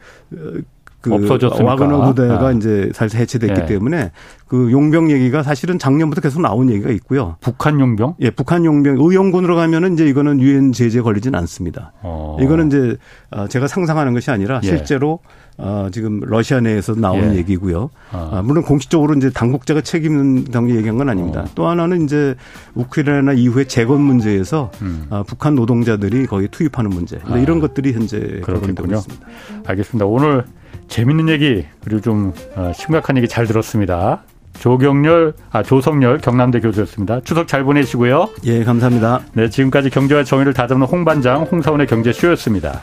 [1.10, 1.66] 그 없어졌으니까.
[1.66, 2.52] 와그너 부대가 아.
[2.52, 3.66] 이제 사실 해체됐기 예.
[3.66, 4.12] 때문에
[4.48, 7.36] 그 용병 얘기가 사실은 작년부터 계속 나온 얘기가 있고요.
[7.42, 8.16] 북한 용병?
[8.22, 11.94] 예, 북한 용병 의용군으로 가면은 이제 이거는 유엔 제재에 걸리진 않습니다.
[12.04, 12.38] 어.
[12.40, 12.98] 이거는 이제
[13.32, 14.68] 어, 제가 상상하는 것이 아니라 예.
[14.68, 15.20] 실제로
[15.58, 17.38] 어, 지금 러시아 내에서 나온 예.
[17.38, 17.90] 얘기고요.
[18.12, 18.30] 아.
[18.34, 18.42] 아.
[18.42, 21.42] 물론 공식적으로 이제 당국자가 책임는 당국 얘기한 건 아닙니다.
[21.42, 21.46] 어.
[21.56, 22.36] 또 하나는 이제
[22.76, 25.06] 우크라이나 이후에 재건 문제에서 음.
[25.10, 27.20] 아, 북한 노동자들이 거기 투입하는 문제.
[27.26, 27.38] 아.
[27.38, 28.98] 이런 것들이 현재 그렇겠군요.
[28.98, 29.28] 있습니다.
[29.66, 30.06] 알겠습니다.
[30.06, 30.44] 오늘
[30.88, 34.24] 재밌는 얘기 그리고 좀 어, 심각한 얘기 잘 들었습니다.
[34.60, 37.20] 조경렬, 아, 조성렬 경남대 교수였습니다.
[37.22, 38.30] 추석 잘 보내시고요.
[38.46, 39.22] 예, 감사합니다.
[39.34, 42.82] 네, 지금까지 경제와 정의를 다잡는 홍반장, 홍사원의 경제쇼였습니다.